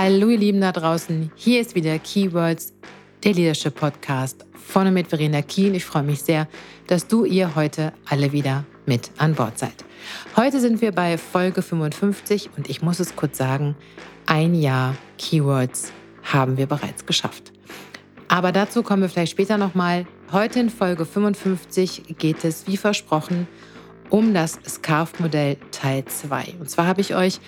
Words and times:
Hallo 0.00 0.28
ihr 0.28 0.38
Lieben 0.38 0.60
da 0.60 0.70
draußen, 0.70 1.32
hier 1.34 1.60
ist 1.60 1.74
wieder 1.74 1.98
Keywords, 1.98 2.72
der 3.24 3.32
Leadership 3.32 3.74
Podcast 3.74 4.46
von 4.54 4.86
und 4.86 4.94
mit 4.94 5.08
Verena 5.08 5.42
Kien. 5.42 5.74
Ich 5.74 5.84
freue 5.84 6.04
mich 6.04 6.22
sehr, 6.22 6.46
dass 6.86 7.08
du 7.08 7.24
ihr 7.24 7.56
heute 7.56 7.92
alle 8.08 8.30
wieder 8.30 8.64
mit 8.86 9.10
an 9.18 9.34
Bord 9.34 9.58
seid. 9.58 9.74
Heute 10.36 10.60
sind 10.60 10.80
wir 10.82 10.92
bei 10.92 11.18
Folge 11.18 11.62
55 11.62 12.50
und 12.56 12.70
ich 12.70 12.80
muss 12.80 13.00
es 13.00 13.16
kurz 13.16 13.38
sagen, 13.38 13.74
ein 14.26 14.54
Jahr 14.54 14.94
Keywords 15.18 15.92
haben 16.22 16.58
wir 16.58 16.66
bereits 16.66 17.04
geschafft. 17.04 17.52
Aber 18.28 18.52
dazu 18.52 18.84
kommen 18.84 19.02
wir 19.02 19.08
vielleicht 19.08 19.32
später 19.32 19.58
nochmal. 19.58 20.06
Heute 20.30 20.60
in 20.60 20.70
Folge 20.70 21.06
55 21.06 22.14
geht 22.18 22.44
es, 22.44 22.68
wie 22.68 22.76
versprochen, 22.76 23.48
um 24.10 24.32
das 24.32 24.60
SCARF-Modell 24.64 25.56
Teil 25.72 26.04
2. 26.04 26.54
Und 26.60 26.70
zwar 26.70 26.86
habe 26.86 27.00
ich 27.00 27.16
euch 27.16 27.40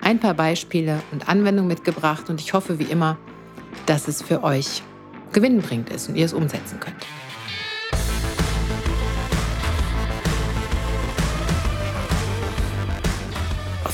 ein 0.00 0.20
paar 0.20 0.34
Beispiele 0.34 1.02
und 1.12 1.28
Anwendungen 1.28 1.68
mitgebracht 1.68 2.28
und 2.30 2.40
ich 2.40 2.52
hoffe 2.52 2.78
wie 2.78 2.84
immer, 2.84 3.18
dass 3.86 4.08
es 4.08 4.22
für 4.22 4.42
euch 4.42 4.82
gewinnbringend 5.32 5.90
ist 5.90 6.08
und 6.08 6.16
ihr 6.16 6.24
es 6.24 6.32
umsetzen 6.32 6.80
könnt. 6.80 6.96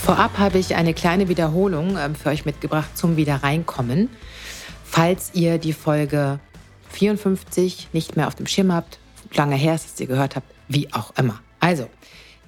Vorab 0.03 0.37
habe 0.39 0.59
ich 0.59 0.75
eine 0.75 0.95
kleine 0.95 1.29
Wiederholung 1.29 1.97
ähm, 1.97 2.17
für 2.17 2.31
euch 2.31 2.45
mitgebracht 2.45 2.99
zum 2.99 3.17
Wiederreinkommen. 3.17 4.09
Falls 4.85 5.31
ihr 5.33 5.59
die 5.59 5.73
Folge 5.73 6.41
54 6.91 7.89
nicht 7.93 8.17
mehr 8.17 8.27
auf 8.27 8.35
dem 8.35 8.47
Schirm 8.47 8.73
habt, 8.73 8.99
lange 9.33 9.55
her 9.55 9.77
ist, 9.77 9.93
dass 9.93 10.01
ihr 10.01 10.09
gehört 10.09 10.35
habt, 10.35 10.53
wie 10.69 10.93
auch 10.93 11.13
immer. 11.17 11.41
Also, 11.61 11.89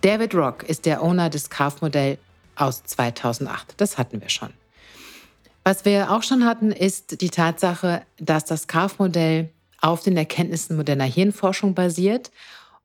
David 0.00 0.34
Rock 0.34 0.64
ist 0.64 0.84
der 0.84 1.02
Owner 1.02 1.30
des 1.30 1.48
Carve-Modell 1.48 2.18
aus 2.56 2.82
2008. 2.84 3.74
Das 3.76 3.98
hatten 3.98 4.20
wir 4.20 4.28
schon. 4.28 4.50
Was 5.64 5.84
wir 5.84 6.10
auch 6.10 6.22
schon 6.22 6.44
hatten, 6.44 6.72
ist 6.72 7.20
die 7.22 7.30
Tatsache, 7.30 8.02
dass 8.18 8.44
das 8.44 8.66
CARF-Modell 8.66 9.50
auf 9.80 10.02
den 10.02 10.16
Erkenntnissen 10.16 10.76
moderner 10.76 11.04
Hirnforschung 11.04 11.74
basiert 11.74 12.30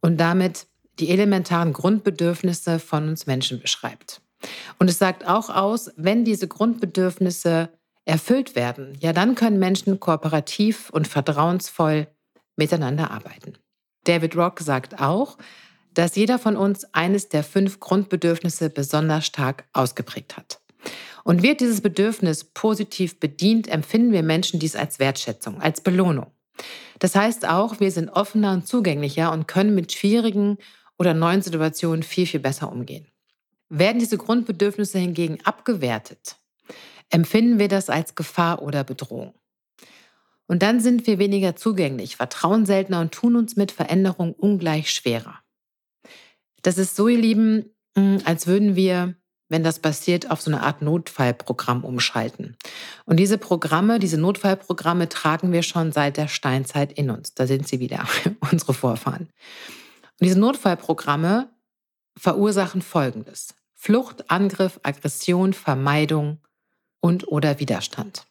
und 0.01 0.17
damit 0.17 0.67
die 0.99 1.09
elementaren 1.09 1.73
Grundbedürfnisse 1.73 2.79
von 2.79 3.09
uns 3.09 3.27
Menschen 3.27 3.59
beschreibt. 3.59 4.21
Und 4.77 4.89
es 4.89 4.97
sagt 4.97 5.27
auch 5.27 5.49
aus, 5.49 5.91
wenn 5.97 6.23
diese 6.23 6.47
Grundbedürfnisse 6.47 7.69
erfüllt 8.05 8.55
werden, 8.55 8.97
ja, 8.99 9.13
dann 9.13 9.35
können 9.35 9.59
Menschen 9.59 9.99
kooperativ 9.99 10.89
und 10.89 11.07
vertrauensvoll 11.07 12.07
miteinander 12.55 13.11
arbeiten. 13.11 13.53
David 14.05 14.35
Rock 14.35 14.61
sagt 14.61 15.01
auch, 15.01 15.37
dass 15.93 16.15
jeder 16.15 16.39
von 16.39 16.55
uns 16.55 16.85
eines 16.93 17.29
der 17.29 17.43
fünf 17.43 17.79
Grundbedürfnisse 17.79 18.69
besonders 18.69 19.25
stark 19.25 19.65
ausgeprägt 19.73 20.37
hat. 20.37 20.61
Und 21.23 21.43
wird 21.43 21.59
dieses 21.59 21.81
Bedürfnis 21.81 22.43
positiv 22.43 23.19
bedient, 23.19 23.67
empfinden 23.67 24.11
wir 24.11 24.23
Menschen 24.23 24.59
dies 24.59 24.75
als 24.75 24.99
Wertschätzung, 24.99 25.61
als 25.61 25.81
Belohnung. 25.81 26.27
Das 26.99 27.15
heißt 27.15 27.47
auch, 27.47 27.79
wir 27.79 27.91
sind 27.91 28.09
offener 28.09 28.53
und 28.53 28.67
zugänglicher 28.67 29.31
und 29.31 29.47
können 29.47 29.75
mit 29.75 29.91
schwierigen 29.91 30.57
oder 30.97 31.13
neuen 31.13 31.41
Situationen 31.41 32.03
viel, 32.03 32.27
viel 32.27 32.39
besser 32.39 32.71
umgehen. 32.71 33.07
Werden 33.69 33.99
diese 33.99 34.17
Grundbedürfnisse 34.17 34.99
hingegen 34.99 35.39
abgewertet, 35.43 36.37
empfinden 37.09 37.59
wir 37.59 37.67
das 37.67 37.89
als 37.89 38.15
Gefahr 38.15 38.61
oder 38.61 38.83
Bedrohung. 38.83 39.33
Und 40.47 40.63
dann 40.63 40.79
sind 40.79 41.05
wir 41.05 41.19
weniger 41.19 41.55
zugänglich, 41.55 42.15
vertrauen 42.15 42.65
seltener 42.65 43.01
und 43.01 43.11
tun 43.11 43.35
uns 43.35 43.55
mit 43.55 43.71
Veränderung 43.71 44.33
ungleich 44.33 44.89
schwerer. 44.91 45.39
Das 46.61 46.77
ist 46.77 46.95
so, 46.95 47.07
ihr 47.07 47.17
Lieben, 47.17 47.65
mm, 47.95 48.17
als 48.25 48.47
würden 48.47 48.75
wir, 48.75 49.15
wenn 49.49 49.63
das 49.63 49.79
passiert, 49.79 50.29
auf 50.29 50.41
so 50.41 50.51
eine 50.51 50.61
Art 50.61 50.81
Notfallprogramm 50.81 51.83
umschalten. 51.83 52.57
Und 53.05 53.17
diese 53.17 53.37
Programme, 53.37 53.99
diese 53.99 54.17
Notfallprogramme 54.17 55.09
tragen 55.09 55.51
wir 55.51 55.63
schon 55.63 55.91
seit 55.91 56.17
der 56.17 56.27
Steinzeit 56.27 56.91
in 56.91 57.09
uns. 57.09 57.33
Da 57.33 57.47
sind 57.47 57.67
sie 57.67 57.79
wieder, 57.79 58.05
unsere 58.51 58.73
Vorfahren. 58.73 59.29
Und 60.19 60.25
diese 60.25 60.39
Notfallprogramme 60.39 61.49
verursachen 62.17 62.81
Folgendes. 62.81 63.55
Flucht, 63.73 64.29
Angriff, 64.29 64.79
Aggression, 64.83 65.53
Vermeidung 65.53 66.39
und 66.99 67.27
oder 67.29 67.59
Widerstand. 67.59 68.25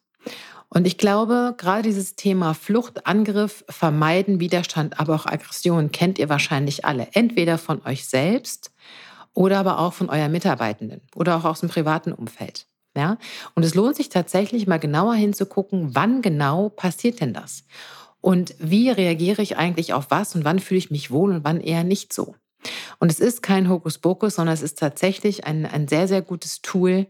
Und 0.71 0.87
ich 0.87 0.99
glaube, 0.99 1.55
gerade 1.57 1.83
dieses 1.83 2.15
Thema 2.15 2.53
Flucht, 2.53 3.07
Angriff, 3.07 3.65
Vermeiden, 3.69 4.39
Widerstand, 4.39 5.01
aber 5.01 5.15
auch 5.15 5.27
Aggression 5.27 5.93
kennt 5.93 6.19
ihr 6.19 6.29
wahrscheinlich 6.29 6.85
alle. 6.85 7.09
Entweder 7.13 7.57
von 7.57 7.85
euch 7.87 8.07
selbst 8.07 8.71
oder 9.33 9.59
aber 9.59 9.79
auch 9.79 9.95
von 9.95 10.11
euren 10.11 10.33
Mitarbeitenden 10.33 11.01
oder 11.15 11.37
auch 11.37 11.45
aus 11.45 11.61
dem 11.61 11.71
privaten 11.71 12.13
Umfeld. 12.13 12.67
Ja? 12.97 13.17
Und 13.55 13.65
es 13.65 13.75
lohnt 13.75 13.97
sich 13.97 14.11
tatsächlich 14.11 14.67
mal 14.67 14.79
genauer 14.79 15.15
hinzugucken, 15.15 15.95
wann 15.95 16.21
genau 16.21 16.69
passiert 16.69 17.21
denn 17.21 17.33
das? 17.33 17.65
Und 18.21 18.55
wie 18.59 18.91
reagiere 18.91 19.41
ich 19.43 19.57
eigentlich 19.57 19.95
auf 19.95 20.11
was 20.11 20.35
und 20.35 20.45
wann 20.45 20.59
fühle 20.59 20.79
ich 20.79 20.91
mich 20.91 21.11
wohl 21.11 21.33
und 21.33 21.45
wann 21.45 21.61
eher 21.61 21.85
nicht 21.85 22.13
so? 22.13 22.35
Und 22.99 23.11
es 23.11 23.21
ist 23.21 23.43
kein 23.43 23.69
Hokuspokus, 23.69 24.35
sondern 24.35 24.55
es 24.55 24.63
ist 24.63 24.79
tatsächlich 24.79 25.47
ein, 25.47 25.65
ein 25.65 25.87
sehr, 25.87 26.09
sehr 26.09 26.23
gutes 26.23 26.61
Tool, 26.61 27.07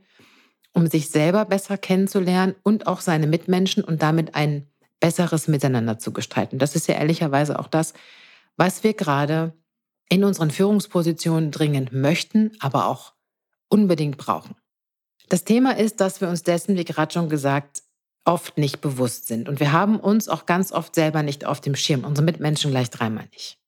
um 0.78 0.86
sich 0.86 1.10
selber 1.10 1.44
besser 1.44 1.76
kennenzulernen 1.76 2.54
und 2.62 2.86
auch 2.86 3.00
seine 3.00 3.26
Mitmenschen 3.26 3.82
und 3.82 4.00
damit 4.00 4.36
ein 4.36 4.68
besseres 5.00 5.48
Miteinander 5.48 5.98
zu 5.98 6.12
gestalten. 6.12 6.58
Das 6.58 6.76
ist 6.76 6.86
ja 6.86 6.94
ehrlicherweise 6.94 7.58
auch 7.58 7.66
das, 7.66 7.94
was 8.56 8.84
wir 8.84 8.94
gerade 8.94 9.52
in 10.08 10.22
unseren 10.22 10.52
Führungspositionen 10.52 11.50
dringend 11.50 11.92
möchten, 11.92 12.52
aber 12.60 12.86
auch 12.86 13.14
unbedingt 13.68 14.18
brauchen. 14.18 14.54
Das 15.28 15.44
Thema 15.44 15.76
ist, 15.76 16.00
dass 16.00 16.20
wir 16.20 16.28
uns 16.28 16.44
dessen, 16.44 16.76
wie 16.76 16.84
gerade 16.84 17.12
schon 17.12 17.28
gesagt, 17.28 17.82
oft 18.24 18.56
nicht 18.56 18.80
bewusst 18.80 19.26
sind. 19.26 19.48
Und 19.48 19.58
wir 19.58 19.72
haben 19.72 19.98
uns 19.98 20.28
auch 20.28 20.46
ganz 20.46 20.70
oft 20.70 20.94
selber 20.94 21.24
nicht 21.24 21.44
auf 21.44 21.60
dem 21.60 21.74
Schirm, 21.74 22.04
unsere 22.04 22.24
Mitmenschen 22.24 22.70
gleich 22.70 22.90
dreimal 22.90 23.26
nicht. 23.32 23.58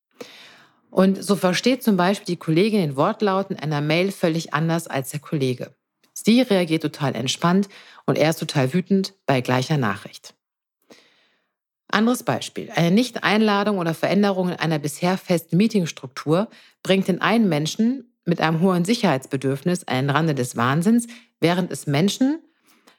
Und 0.91 1.23
so 1.23 1.35
versteht 1.35 1.83
zum 1.83 1.97
Beispiel 1.97 2.35
die 2.35 2.39
Kollegin 2.39 2.81
den 2.81 2.97
Wortlaut 2.97 3.51
in 3.51 3.59
einer 3.59 3.81
Mail 3.81 4.13
völlig 4.13 4.55
anders 4.55 4.87
als 4.87 5.11
der 5.11 5.21
Kollege. 5.21 5.75
Sie 6.25 6.43
reagiert 6.43 6.83
total 6.83 7.15
entspannt 7.15 7.69
und 8.07 8.19
er 8.19 8.31
ist 8.31 8.41
total 8.41 8.73
wütend 8.73 9.15
bei 9.27 9.41
gleicher 9.41 9.77
Nachricht. 9.77 10.35
Anderes 11.89 12.23
Beispiel. 12.23 12.71
Eine 12.75 12.93
Nicht-Einladung 12.93 13.79
oder 13.79 13.95
Veränderung 13.95 14.51
in 14.51 14.57
einer 14.57 14.79
bisher 14.79 15.19
festen 15.19 15.57
Meetingstruktur 15.57 16.49
bringt 16.83 17.09
den 17.09 17.21
einen 17.21 17.49
Menschen 17.49 18.13
mit 18.25 18.41
einem 18.41 18.61
hohen 18.61 18.85
Sicherheitsbedürfnis 18.85 19.85
an 19.89 19.97
den 19.97 20.11
Rande 20.11 20.35
des 20.35 20.57
Wahnsinns, 20.57 21.09
während 21.41 21.73
es 21.73 21.87
Menschen 21.87 22.39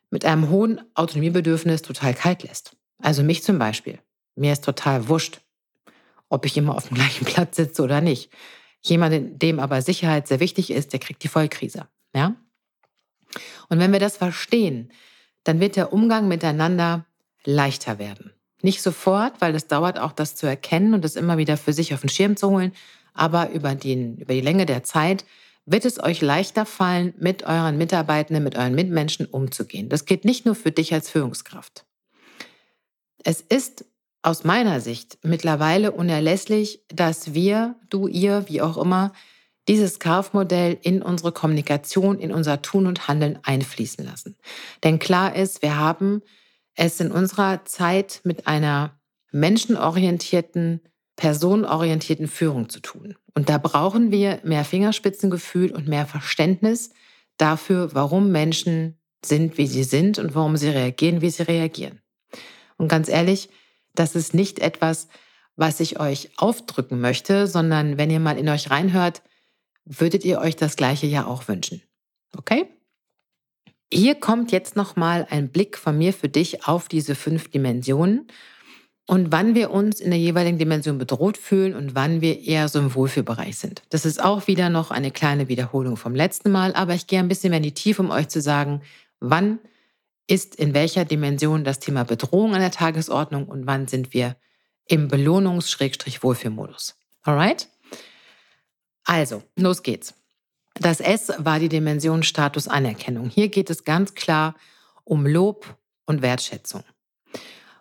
mit 0.10 0.26
einem 0.26 0.50
hohen 0.50 0.82
Autonomiebedürfnis 0.94 1.82
total 1.84 2.14
kalt 2.14 2.44
lässt. 2.44 2.76
Also 3.02 3.24
mich 3.24 3.44
zum 3.44 3.58
Beispiel. 3.58 4.00
Mir 4.36 4.52
ist 4.52 4.66
total 4.66 5.08
wurscht, 5.08 5.42
ob 6.30 6.46
ich 6.46 6.58
immer 6.58 6.76
auf 6.76 6.88
dem 6.88 6.96
gleichen 6.96 7.26
Platz 7.26 7.56
sitze 7.56 7.84
oder 7.84 8.02
nicht. 8.02 8.32
Jemand, 8.82 9.42
dem 9.42 9.60
aber 9.60 9.82
Sicherheit 9.82 10.28
sehr 10.28 10.40
wichtig 10.40 10.72
ist, 10.72 10.92
der 10.92 11.00
kriegt 11.00 11.24
die 11.24 11.28
Vollkrise. 11.28 11.88
Ja? 12.16 12.36
Und 13.70 13.80
wenn 13.80 13.92
wir 13.92 14.00
das 14.00 14.18
verstehen, 14.18 14.92
dann 15.44 15.60
wird 15.60 15.76
der 15.76 15.94
Umgang 15.94 16.28
miteinander 16.28 17.06
leichter 17.44 18.00
werden. 18.00 18.34
Nicht 18.62 18.82
sofort, 18.82 19.34
weil 19.40 19.56
es 19.56 19.68
dauert 19.68 20.00
auch, 20.00 20.12
das 20.12 20.36
zu 20.36 20.46
erkennen 20.46 20.94
und 20.94 21.04
das 21.04 21.16
immer 21.16 21.38
wieder 21.38 21.58
für 21.58 21.74
sich 21.74 21.94
auf 21.94 22.02
den 22.02 22.10
Schirm 22.10 22.38
zu 22.38 22.50
holen, 22.50 22.74
aber 23.14 23.50
über, 23.52 23.76
den, 23.76 24.18
über 24.18 24.34
die 24.34 24.42
Länge 24.42 24.66
der 24.66 24.84
Zeit 24.84 25.26
wird 25.66 25.86
es 25.86 26.02
euch 26.02 26.22
leichter 26.22 26.66
fallen, 26.66 27.14
mit 27.18 27.44
euren 27.44 27.78
Mitarbeitenden, 27.78 28.44
mit 28.44 28.58
euren 28.58 28.76
Mitmenschen 28.76 29.26
umzugehen. 29.26 29.90
Das 29.90 30.06
geht 30.06 30.26
nicht 30.26 30.46
nur 30.46 30.56
für 30.56 30.72
dich 30.72 30.94
als 30.94 31.10
Führungskraft. 31.10 31.86
Es 33.24 33.42
ist 33.42 33.86
aus 34.24 34.44
meiner 34.44 34.82
Sicht 34.82 35.18
mittlerweile 35.24 35.92
unerlässlich, 35.92 36.84
dass 36.90 37.34
wir, 37.34 37.76
du, 37.90 38.08
ihr, 38.08 38.46
wie 38.48 38.62
auch 38.62 38.78
immer, 38.78 39.14
dieses 39.68 40.00
Kaufmodell 40.00 40.78
in 40.82 41.02
unsere 41.02 41.32
Kommunikation, 41.32 42.20
in 42.20 42.32
unser 42.32 42.62
Tun 42.62 42.88
und 42.88 43.08
Handeln 43.08 43.40
einfließen 43.44 44.04
lassen. 44.04 44.36
Denn 44.84 45.00
klar 45.00 45.36
ist, 45.36 45.62
wir 45.62 45.78
haben 45.78 46.22
es 46.76 47.00
in 47.00 47.12
unserer 47.12 47.64
Zeit 47.66 48.22
mit 48.24 48.48
einer 48.48 49.00
menschenorientierten, 49.32 50.82
personenorientierten 51.16 52.28
Führung 52.28 52.70
zu 52.70 52.80
tun. 52.80 53.16
Und 53.34 53.50
da 53.50 53.58
brauchen 53.58 54.12
wir 54.12 54.40
mehr 54.44 54.66
Fingerspitzengefühl 54.66 55.72
und 55.72 55.88
mehr 55.88 56.06
Verständnis 56.06 56.92
dafür, 57.38 57.94
warum 57.94 58.32
Menschen 58.32 58.98
sind, 59.24 59.58
wie 59.58 59.68
sie 59.68 59.84
sind 59.84 60.18
und 60.18 60.36
warum 60.36 60.58
sie 60.58 60.70
reagieren, 60.70 61.22
wie 61.22 61.30
sie 61.30 61.44
reagieren. 61.44 62.02
Und 62.78 62.88
ganz 62.88 63.08
ehrlich, 63.08 63.50
das 63.94 64.16
ist 64.16 64.34
nicht 64.34 64.60
etwas, 64.60 65.08
was 65.56 65.80
ich 65.80 66.00
euch 66.00 66.30
aufdrücken 66.38 67.00
möchte, 67.00 67.46
sondern 67.46 67.98
wenn 67.98 68.10
ihr 68.10 68.20
mal 68.20 68.38
in 68.38 68.50
euch 68.50 68.72
reinhört, 68.72 69.22
würdet 69.86 70.26
ihr 70.26 70.40
euch 70.40 70.56
das 70.56 70.76
gleiche 70.76 71.08
ja 71.08 71.26
auch 71.26 71.48
wünschen. 71.48 71.82
Okay? 72.38 72.66
Hier 73.94 74.16
kommt 74.16 74.52
jetzt 74.52 74.76
nochmal 74.76 75.28
ein 75.30 75.50
Blick 75.50 75.78
von 75.78 75.98
mir 75.98 76.14
für 76.14 76.30
dich 76.30 76.66
auf 76.66 76.88
diese 76.88 77.16
fünf 77.16 77.50
Dimensionen 77.50 78.28
und 79.06 79.32
wann 79.34 79.56
wir 79.56 79.72
uns 79.72 80.00
in 80.00 80.12
der 80.12 80.20
jeweiligen 80.20 80.58
Dimension 80.58 80.98
bedroht 80.98 81.38
fühlen 81.38 81.76
und 81.76 81.96
wann 81.96 82.22
wir 82.22 82.40
eher 82.40 82.70
so 82.70 82.80
im 82.80 82.96
Wohlfühlbereich 82.96 83.58
sind. 83.58 83.82
Das 83.90 84.06
ist 84.06 84.24
auch 84.24 84.48
wieder 84.48 84.70
noch 84.70 84.92
eine 84.92 85.12
kleine 85.12 85.50
Wiederholung 85.50 85.98
vom 85.98 86.16
letzten 86.16 86.52
Mal, 86.52 86.74
aber 86.74 86.94
ich 86.94 87.08
gehe 87.08 87.20
ein 87.20 87.28
bisschen 87.28 87.50
mehr 87.50 87.58
in 87.58 87.64
die 87.64 87.74
Tiefe, 87.74 88.02
um 88.02 88.12
euch 88.12 88.30
zu 88.30 88.40
sagen, 88.40 88.82
wann 89.20 89.60
ist 90.28 90.56
in 90.56 90.74
welcher 90.74 91.04
Dimension 91.04 91.66
das 91.66 91.80
Thema 91.80 92.06
Bedrohung 92.06 92.54
an 92.54 92.62
der 92.62 92.72
Tagesordnung 92.72 93.50
und 93.50 93.68
wann 93.68 93.90
sind 93.90 94.14
wir 94.14 94.38
im 94.88 95.10
Belohnungs-Wohlfühlmodus. 95.10 96.96
Alright? 97.24 97.68
Also, 99.12 99.44
los 99.58 99.84
geht's. 99.84 100.14
Das 100.76 101.02
S 101.02 101.34
war 101.38 101.60
die 101.60 101.68
Dimension 101.68 102.24
Status 102.24 102.70
Anerkennung. 102.70 103.30
Hier 103.30 103.50
geht 103.50 103.70
es 103.70 103.84
ganz 103.84 104.14
klar 104.14 104.56
um 105.04 105.28
Lob 105.28 105.76
und 106.06 106.22
Wertschätzung. 106.22 106.86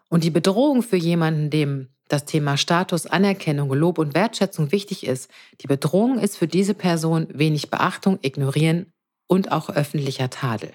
Und 0.09 0.25
die 0.25 0.31
Bedrohung 0.31 0.83
für 0.83 0.97
jemanden, 0.97 1.49
dem 1.49 1.91
das 2.09 2.25
Thema 2.25 2.57
Status, 2.57 3.07
Anerkennung, 3.07 3.73
Lob 3.73 3.99
und 3.99 4.17
Wertschätzung 4.17 4.73
wichtig 4.73 5.07
ist, 5.07 5.31
die 5.61 5.69
Bedrohung 5.69 6.19
ist 6.19 6.37
für 6.37 6.49
diese 6.49 6.75
Person 6.75 7.29
wenig 7.33 7.71
Beachtung, 7.71 8.19
Ignorieren 8.23 8.93
und 9.29 9.53
auch 9.53 9.71
öffentlicher 9.71 10.31
Tadel. 10.31 10.73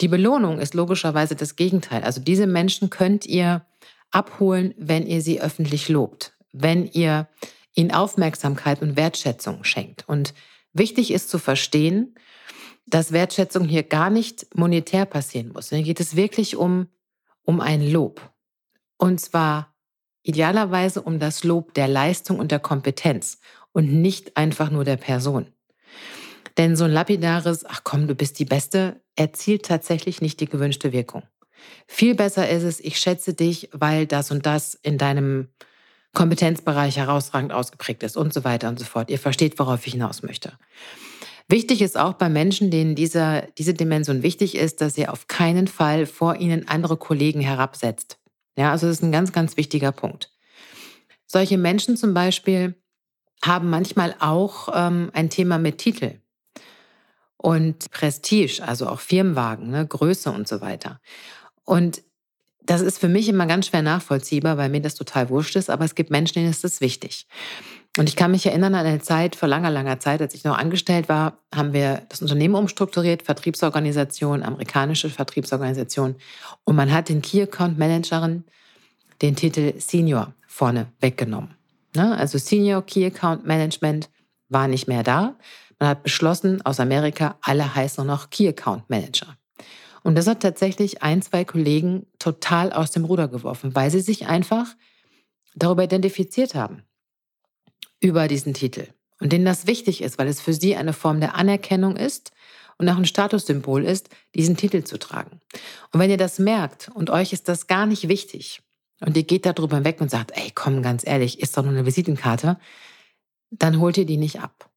Die 0.00 0.06
Belohnung 0.06 0.60
ist 0.60 0.74
logischerweise 0.74 1.34
das 1.34 1.56
Gegenteil. 1.56 2.04
Also 2.04 2.20
diese 2.20 2.46
Menschen 2.46 2.90
könnt 2.90 3.26
ihr 3.26 3.66
abholen, 4.12 4.72
wenn 4.78 5.04
ihr 5.04 5.20
sie 5.20 5.40
öffentlich 5.40 5.88
lobt, 5.88 6.36
wenn 6.52 6.86
ihr 6.86 7.26
ihnen 7.76 7.92
Aufmerksamkeit 7.92 8.82
und 8.82 8.96
Wertschätzung 8.96 9.62
schenkt. 9.62 10.08
Und 10.08 10.34
wichtig 10.72 11.12
ist 11.12 11.30
zu 11.30 11.38
verstehen, 11.38 12.16
dass 12.86 13.12
Wertschätzung 13.12 13.64
hier 13.64 13.82
gar 13.82 14.10
nicht 14.10 14.54
monetär 14.56 15.06
passieren 15.06 15.52
muss. 15.52 15.68
Hier 15.68 15.82
geht 15.82 16.00
es 16.00 16.16
wirklich 16.16 16.56
um, 16.56 16.88
um 17.42 17.60
ein 17.60 17.88
Lob. 17.88 18.32
Und 18.96 19.20
zwar 19.20 19.74
idealerweise 20.22 21.02
um 21.02 21.18
das 21.18 21.44
Lob 21.44 21.74
der 21.74 21.88
Leistung 21.88 22.38
und 22.38 22.50
der 22.50 22.58
Kompetenz 22.58 23.38
und 23.72 23.92
nicht 23.92 24.36
einfach 24.36 24.70
nur 24.70 24.84
der 24.84 24.96
Person. 24.96 25.46
Denn 26.56 26.74
so 26.74 26.84
ein 26.84 26.92
lapidares, 26.92 27.64
ach 27.66 27.82
komm, 27.84 28.08
du 28.08 28.14
bist 28.14 28.38
die 28.38 28.44
Beste, 28.44 29.02
erzielt 29.14 29.66
tatsächlich 29.66 30.22
nicht 30.22 30.40
die 30.40 30.48
gewünschte 30.48 30.92
Wirkung. 30.92 31.22
Viel 31.86 32.14
besser 32.14 32.48
ist 32.48 32.62
es, 32.62 32.80
ich 32.80 32.98
schätze 32.98 33.34
dich, 33.34 33.68
weil 33.72 34.06
das 34.06 34.30
und 34.30 34.46
das 34.46 34.74
in 34.74 34.98
deinem 34.98 35.48
Kompetenzbereich 36.14 36.96
herausragend 36.96 37.52
ausgeprägt 37.52 38.02
ist 38.02 38.16
und 38.16 38.32
so 38.32 38.44
weiter 38.44 38.68
und 38.68 38.78
so 38.78 38.84
fort. 38.84 39.10
Ihr 39.10 39.18
versteht, 39.18 39.58
worauf 39.58 39.86
ich 39.86 39.92
hinaus 39.92 40.22
möchte. 40.22 40.52
Wichtig 41.48 41.80
ist 41.80 41.96
auch 41.96 42.14
bei 42.14 42.28
Menschen, 42.28 42.70
denen 42.70 42.94
dieser, 42.94 43.42
diese 43.58 43.74
Dimension 43.74 44.22
wichtig 44.22 44.56
ist, 44.56 44.80
dass 44.80 44.98
ihr 44.98 45.12
auf 45.12 45.28
keinen 45.28 45.68
Fall 45.68 46.06
vor 46.06 46.36
ihnen 46.36 46.66
andere 46.66 46.96
Kollegen 46.96 47.40
herabsetzt. 47.40 48.18
Ja, 48.56 48.72
also 48.72 48.86
das 48.86 48.96
ist 48.96 49.02
ein 49.02 49.12
ganz, 49.12 49.32
ganz 49.32 49.56
wichtiger 49.56 49.92
Punkt. 49.92 50.32
Solche 51.26 51.58
Menschen 51.58 51.96
zum 51.96 52.14
Beispiel 52.14 52.74
haben 53.42 53.70
manchmal 53.70 54.16
auch 54.18 54.68
ähm, 54.74 55.10
ein 55.12 55.30
Thema 55.30 55.58
mit 55.58 55.78
Titel 55.78 56.20
und 57.36 57.90
Prestige, 57.90 58.62
also 58.66 58.88
auch 58.88 59.00
Firmenwagen, 59.00 59.70
ne, 59.70 59.86
Größe 59.86 60.32
und 60.32 60.48
so 60.48 60.60
weiter. 60.60 61.00
Und 61.64 62.02
das 62.66 62.80
ist 62.80 62.98
für 62.98 63.08
mich 63.08 63.28
immer 63.28 63.46
ganz 63.46 63.68
schwer 63.68 63.82
nachvollziehbar, 63.82 64.56
weil 64.58 64.68
mir 64.68 64.80
das 64.80 64.94
total 64.94 65.30
wurscht 65.30 65.56
ist, 65.56 65.70
aber 65.70 65.84
es 65.84 65.94
gibt 65.94 66.10
Menschen, 66.10 66.34
denen 66.34 66.50
ist 66.50 66.64
das 66.64 66.80
wichtig. 66.80 67.26
Und 67.98 68.08
ich 68.08 68.16
kann 68.16 68.30
mich 68.30 68.44
erinnern 68.44 68.74
an 68.74 68.84
eine 68.84 69.00
Zeit, 69.00 69.36
vor 69.36 69.48
langer, 69.48 69.70
langer 69.70 69.98
Zeit, 70.00 70.20
als 70.20 70.34
ich 70.34 70.44
noch 70.44 70.58
angestellt 70.58 71.08
war, 71.08 71.38
haben 71.54 71.72
wir 71.72 72.02
das 72.10 72.20
Unternehmen 72.20 72.54
umstrukturiert, 72.54 73.22
Vertriebsorganisation, 73.22 74.42
amerikanische 74.42 75.08
Vertriebsorganisation. 75.08 76.16
Und 76.64 76.76
man 76.76 76.92
hat 76.92 77.08
den 77.08 77.22
Key 77.22 77.40
Account 77.40 77.78
Managerin 77.78 78.44
den 79.22 79.34
Titel 79.34 79.72
Senior 79.78 80.34
vorne 80.46 80.88
weggenommen. 81.00 81.54
Ne? 81.94 82.16
Also 82.18 82.36
Senior 82.36 82.84
Key 82.84 83.06
Account 83.06 83.46
Management 83.46 84.10
war 84.50 84.68
nicht 84.68 84.88
mehr 84.88 85.02
da. 85.02 85.34
Man 85.78 85.88
hat 85.88 86.02
beschlossen, 86.02 86.60
aus 86.62 86.80
Amerika, 86.80 87.36
alle 87.40 87.74
heißen 87.74 88.04
nur 88.04 88.14
noch 88.14 88.28
Key 88.28 88.48
Account 88.48 88.90
Manager. 88.90 89.38
Und 90.06 90.14
das 90.14 90.28
hat 90.28 90.38
tatsächlich 90.38 91.02
ein, 91.02 91.20
zwei 91.20 91.44
Kollegen 91.44 92.06
total 92.20 92.72
aus 92.72 92.92
dem 92.92 93.04
Ruder 93.04 93.26
geworfen, 93.26 93.74
weil 93.74 93.90
sie 93.90 94.00
sich 94.00 94.28
einfach 94.28 94.76
darüber 95.56 95.82
identifiziert 95.82 96.54
haben 96.54 96.84
über 97.98 98.28
diesen 98.28 98.54
Titel 98.54 98.86
und 99.18 99.32
denen 99.32 99.44
das 99.44 99.66
wichtig 99.66 100.02
ist, 100.02 100.16
weil 100.16 100.28
es 100.28 100.40
für 100.40 100.52
sie 100.52 100.76
eine 100.76 100.92
Form 100.92 101.18
der 101.18 101.34
Anerkennung 101.34 101.96
ist 101.96 102.30
und 102.78 102.88
auch 102.88 102.96
ein 102.96 103.04
Statussymbol 103.04 103.84
ist, 103.84 104.08
diesen 104.32 104.56
Titel 104.56 104.84
zu 104.84 104.96
tragen. 104.96 105.40
Und 105.90 105.98
wenn 105.98 106.10
ihr 106.10 106.18
das 106.18 106.38
merkt 106.38 106.88
und 106.94 107.10
euch 107.10 107.32
ist 107.32 107.48
das 107.48 107.66
gar 107.66 107.86
nicht 107.86 108.06
wichtig 108.06 108.62
und 109.00 109.16
ihr 109.16 109.24
geht 109.24 109.44
darüber 109.44 109.82
weg 109.82 110.00
und 110.00 110.08
sagt, 110.08 110.30
ey, 110.36 110.52
komm, 110.54 110.82
ganz 110.82 111.04
ehrlich, 111.04 111.40
ist 111.40 111.56
doch 111.56 111.64
nur 111.64 111.72
eine 111.72 111.84
Visitenkarte, 111.84 112.60
dann 113.50 113.80
holt 113.80 113.98
ihr 113.98 114.06
die 114.06 114.18
nicht 114.18 114.38
ab. 114.38 114.70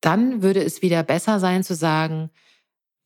Dann 0.00 0.42
würde 0.42 0.64
es 0.64 0.80
wieder 0.80 1.02
besser 1.02 1.38
sein 1.38 1.62
zu 1.62 1.74
sagen, 1.74 2.30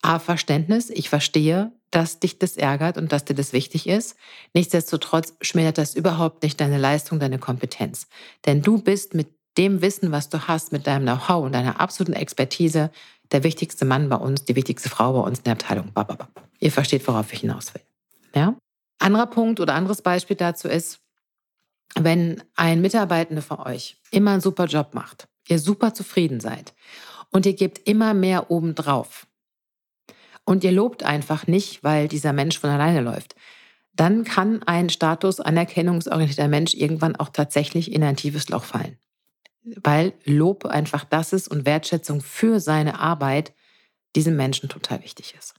A, 0.02 0.18
Verständnis, 0.18 0.90
ich 0.90 1.08
verstehe, 1.08 1.72
dass 1.90 2.18
dich 2.20 2.38
das 2.38 2.56
ärgert 2.56 2.98
und 2.98 3.12
dass 3.12 3.24
dir 3.24 3.34
das 3.34 3.52
wichtig 3.52 3.88
ist. 3.88 4.16
Nichtsdestotrotz 4.54 5.34
schmälert 5.40 5.78
das 5.78 5.94
überhaupt 5.94 6.42
nicht 6.42 6.60
deine 6.60 6.78
Leistung, 6.78 7.18
deine 7.18 7.38
Kompetenz. 7.38 8.06
Denn 8.44 8.62
du 8.62 8.80
bist 8.82 9.14
mit 9.14 9.28
dem 9.56 9.80
Wissen, 9.80 10.12
was 10.12 10.28
du 10.28 10.46
hast, 10.46 10.72
mit 10.72 10.86
deinem 10.86 11.04
Know-how 11.04 11.44
und 11.44 11.52
deiner 11.52 11.80
absoluten 11.80 12.12
Expertise 12.12 12.90
der 13.32 13.42
wichtigste 13.42 13.84
Mann 13.84 14.08
bei 14.08 14.16
uns, 14.16 14.44
die 14.44 14.56
wichtigste 14.56 14.88
Frau 14.88 15.12
bei 15.14 15.20
uns 15.20 15.38
in 15.38 15.44
der 15.44 15.54
Abteilung. 15.54 15.92
Ihr 16.60 16.72
versteht, 16.72 17.06
worauf 17.08 17.32
ich 17.32 17.40
hinaus 17.40 17.74
will. 17.74 17.82
Ja? 18.34 18.56
Anderer 18.98 19.26
Punkt 19.26 19.60
oder 19.60 19.74
anderes 19.74 20.02
Beispiel 20.02 20.36
dazu 20.36 20.68
ist, 20.68 21.00
wenn 21.94 22.42
ein 22.54 22.80
Mitarbeitender 22.80 23.42
von 23.42 23.60
euch 23.60 23.96
immer 24.10 24.32
einen 24.32 24.40
super 24.40 24.66
Job 24.66 24.94
macht, 24.94 25.28
ihr 25.48 25.58
super 25.58 25.94
zufrieden 25.94 26.40
seid 26.40 26.74
und 27.30 27.46
ihr 27.46 27.54
gebt 27.54 27.88
immer 27.88 28.14
mehr 28.14 28.50
obendrauf, 28.50 29.26
und 30.46 30.64
ihr 30.64 30.72
lobt 30.72 31.02
einfach 31.02 31.46
nicht, 31.46 31.84
weil 31.84 32.08
dieser 32.08 32.32
Mensch 32.32 32.58
von 32.58 32.70
alleine 32.70 33.02
läuft, 33.02 33.34
dann 33.94 34.24
kann 34.24 34.62
ein 34.62 34.88
Status 34.88 35.40
anerkennungsorientierter 35.40 36.48
Mensch 36.48 36.74
irgendwann 36.74 37.16
auch 37.16 37.30
tatsächlich 37.30 37.92
in 37.92 38.02
ein 38.02 38.16
tiefes 38.16 38.48
Loch 38.48 38.64
fallen. 38.64 38.96
Weil 39.64 40.14
Lob 40.24 40.64
einfach 40.64 41.04
das 41.04 41.32
ist 41.32 41.48
und 41.48 41.66
Wertschätzung 41.66 42.20
für 42.20 42.60
seine 42.60 43.00
Arbeit 43.00 43.52
diesem 44.14 44.36
Menschen 44.36 44.68
total 44.68 45.02
wichtig 45.02 45.34
ist. 45.36 45.54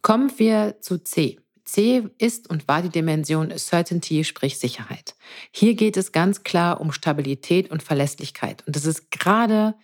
Kommen 0.00 0.32
wir 0.38 0.80
zu 0.80 0.98
C. 0.98 1.38
C 1.64 2.08
ist 2.18 2.48
und 2.48 2.66
war 2.68 2.82
die 2.82 2.90
Dimension 2.90 3.52
Certainty, 3.56 4.24
sprich 4.24 4.58
Sicherheit. 4.58 5.14
Hier 5.50 5.74
geht 5.74 5.96
es 5.96 6.12
ganz 6.12 6.44
klar 6.44 6.80
um 6.80 6.92
Stabilität 6.92 7.70
und 7.70 7.82
Verlässlichkeit. 7.82 8.66
Und 8.66 8.76
das 8.76 8.86
ist 8.86 9.10
gerade 9.10 9.74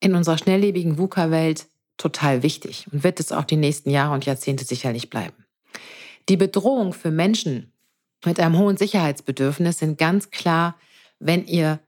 in 0.00 0.14
unserer 0.14 0.38
schnelllebigen 0.38 0.98
VUCA-Welt 0.98 1.66
total 1.98 2.42
wichtig 2.42 2.86
und 2.90 3.04
wird 3.04 3.20
es 3.20 3.32
auch 3.32 3.44
die 3.44 3.56
nächsten 3.56 3.90
Jahre 3.90 4.14
und 4.14 4.24
Jahrzehnte 4.24 4.64
sicherlich 4.64 5.10
bleiben. 5.10 5.44
Die 6.28 6.36
Bedrohung 6.36 6.92
für 6.92 7.10
Menschen 7.10 7.72
mit 8.24 8.40
einem 8.40 8.58
hohen 8.58 8.76
Sicherheitsbedürfnis 8.76 9.78
sind 9.78 9.98
ganz 9.98 10.30
klar, 10.30 10.76
wenn 11.18 11.46
ihr 11.46 11.80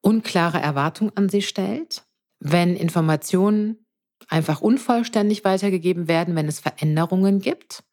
unklare 0.00 0.60
Erwartungen 0.60 1.12
an 1.14 1.28
sie 1.28 1.42
stellt, 1.42 2.04
wenn 2.40 2.76
Informationen 2.76 3.84
einfach 4.28 4.60
unvollständig 4.60 5.44
weitergegeben 5.44 6.08
werden, 6.08 6.36
wenn 6.36 6.48
es 6.48 6.60
Veränderungen 6.60 7.40
gibt. 7.40 7.84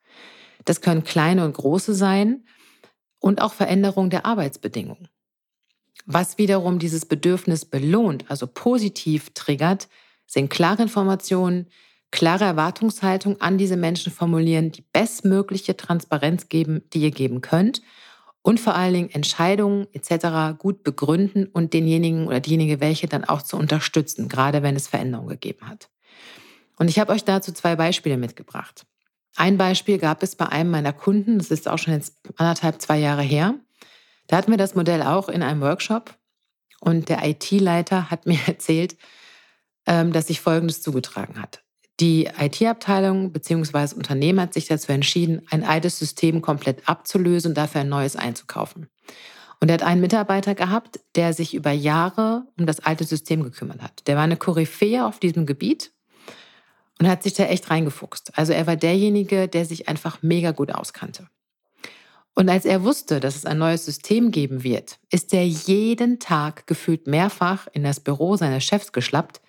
Das 0.65 0.81
können 0.81 1.03
kleine 1.03 1.45
und 1.45 1.53
große 1.53 1.93
sein 1.93 2.45
und 3.19 3.41
auch 3.41 3.53
Veränderungen 3.53 4.09
der 4.09 4.25
Arbeitsbedingungen. 4.25 5.07
Was 6.05 6.37
wiederum 6.37 6.77
dieses 6.77 7.05
Bedürfnis 7.05 7.65
belohnt, 7.65 8.25
also 8.29 8.45
positiv 8.47 9.31
triggert, 9.33 9.87
sind 10.25 10.49
klare 10.49 10.83
Informationen, 10.83 11.67
klare 12.11 12.45
Erwartungshaltung 12.45 13.41
an 13.41 13.57
diese 13.57 13.77
Menschen 13.77 14.11
formulieren, 14.11 14.71
die 14.71 14.85
bestmögliche 14.93 15.75
Transparenz 15.75 16.49
geben, 16.49 16.83
die 16.93 17.01
ihr 17.01 17.11
geben 17.11 17.41
könnt 17.41 17.81
und 18.41 18.59
vor 18.59 18.75
allen 18.75 18.93
Dingen 18.93 19.09
Entscheidungen 19.09 19.87
etc. 19.91 20.57
gut 20.57 20.83
begründen 20.83 21.47
und 21.47 21.73
denjenigen 21.73 22.27
oder 22.27 22.39
diejenige 22.39 22.79
welche 22.79 23.07
dann 23.07 23.25
auch 23.25 23.41
zu 23.41 23.57
unterstützen, 23.57 24.29
gerade 24.29 24.61
wenn 24.61 24.75
es 24.75 24.87
Veränderungen 24.87 25.29
gegeben 25.29 25.67
hat. 25.67 25.89
Und 26.77 26.87
ich 26.87 26.99
habe 26.99 27.11
euch 27.11 27.23
dazu 27.23 27.51
zwei 27.53 27.75
Beispiele 27.75 28.17
mitgebracht. 28.17 28.85
Ein 29.35 29.57
Beispiel 29.57 29.97
gab 29.97 30.23
es 30.23 30.35
bei 30.35 30.47
einem 30.47 30.71
meiner 30.71 30.93
Kunden, 30.93 31.39
das 31.39 31.51
ist 31.51 31.67
auch 31.67 31.77
schon 31.77 31.93
jetzt 31.93 32.17
anderthalb, 32.37 32.81
zwei 32.81 32.99
Jahre 32.99 33.23
her. 33.23 33.55
Da 34.27 34.37
hatten 34.37 34.51
wir 34.51 34.57
das 34.57 34.75
Modell 34.75 35.01
auch 35.01 35.27
in 35.27 35.43
einem 35.43 35.61
Workshop 35.61 36.15
und 36.79 37.09
der 37.09 37.25
IT-Leiter 37.27 38.11
hat 38.11 38.25
mir 38.27 38.39
erzählt, 38.45 38.95
dass 39.85 40.27
sich 40.27 40.41
Folgendes 40.41 40.81
zugetragen 40.81 41.41
hat. 41.41 41.61
Die 41.99 42.25
IT-Abteilung 42.25 43.31
bzw. 43.31 43.95
Unternehmen 43.95 44.41
hat 44.41 44.53
sich 44.53 44.67
dazu 44.67 44.91
entschieden, 44.91 45.41
ein 45.49 45.63
altes 45.63 45.97
System 45.97 46.41
komplett 46.41 46.89
abzulösen 46.89 47.51
und 47.51 47.57
dafür 47.57 47.81
ein 47.81 47.89
neues 47.89 48.17
einzukaufen. 48.17 48.87
Und 49.61 49.69
er 49.69 49.75
hat 49.75 49.83
einen 49.83 50.01
Mitarbeiter 50.01 50.55
gehabt, 50.55 50.99
der 51.15 51.33
sich 51.33 51.53
über 51.53 51.71
Jahre 51.71 52.43
um 52.59 52.65
das 52.65 52.81
alte 52.81 53.05
System 53.05 53.43
gekümmert 53.43 53.81
hat. 53.81 54.05
Der 54.07 54.17
war 54.17 54.23
eine 54.23 54.35
Koryphäe 54.35 55.05
auf 55.05 55.19
diesem 55.19 55.45
Gebiet 55.45 55.93
und 56.99 57.07
hat 57.07 57.23
sich 57.23 57.33
da 57.33 57.45
echt 57.45 57.69
reingefuchst. 57.69 58.37
Also 58.37 58.51
er 58.51 58.67
war 58.67 58.75
derjenige, 58.75 59.47
der 59.47 59.65
sich 59.65 59.87
einfach 59.87 60.21
mega 60.21 60.51
gut 60.51 60.73
auskannte. 60.73 61.29
Und 62.37 62.49
als 62.49 62.65
er 62.65 62.83
wusste, 62.83 63.21
dass 63.21 63.37
es 63.37 63.45
ein 63.45 63.57
neues 63.57 63.85
System 63.85 64.29
geben 64.29 64.63
wird, 64.63 64.99
ist 65.09 65.33
er 65.33 65.47
jeden 65.47 66.19
Tag 66.19 66.67
gefühlt 66.67 67.07
mehrfach 67.07 67.67
in 67.71 67.83
das 67.83 68.01
Büro 68.01 68.35
seines 68.35 68.65
Chefs 68.65 68.91
geschlappt, 68.91 69.41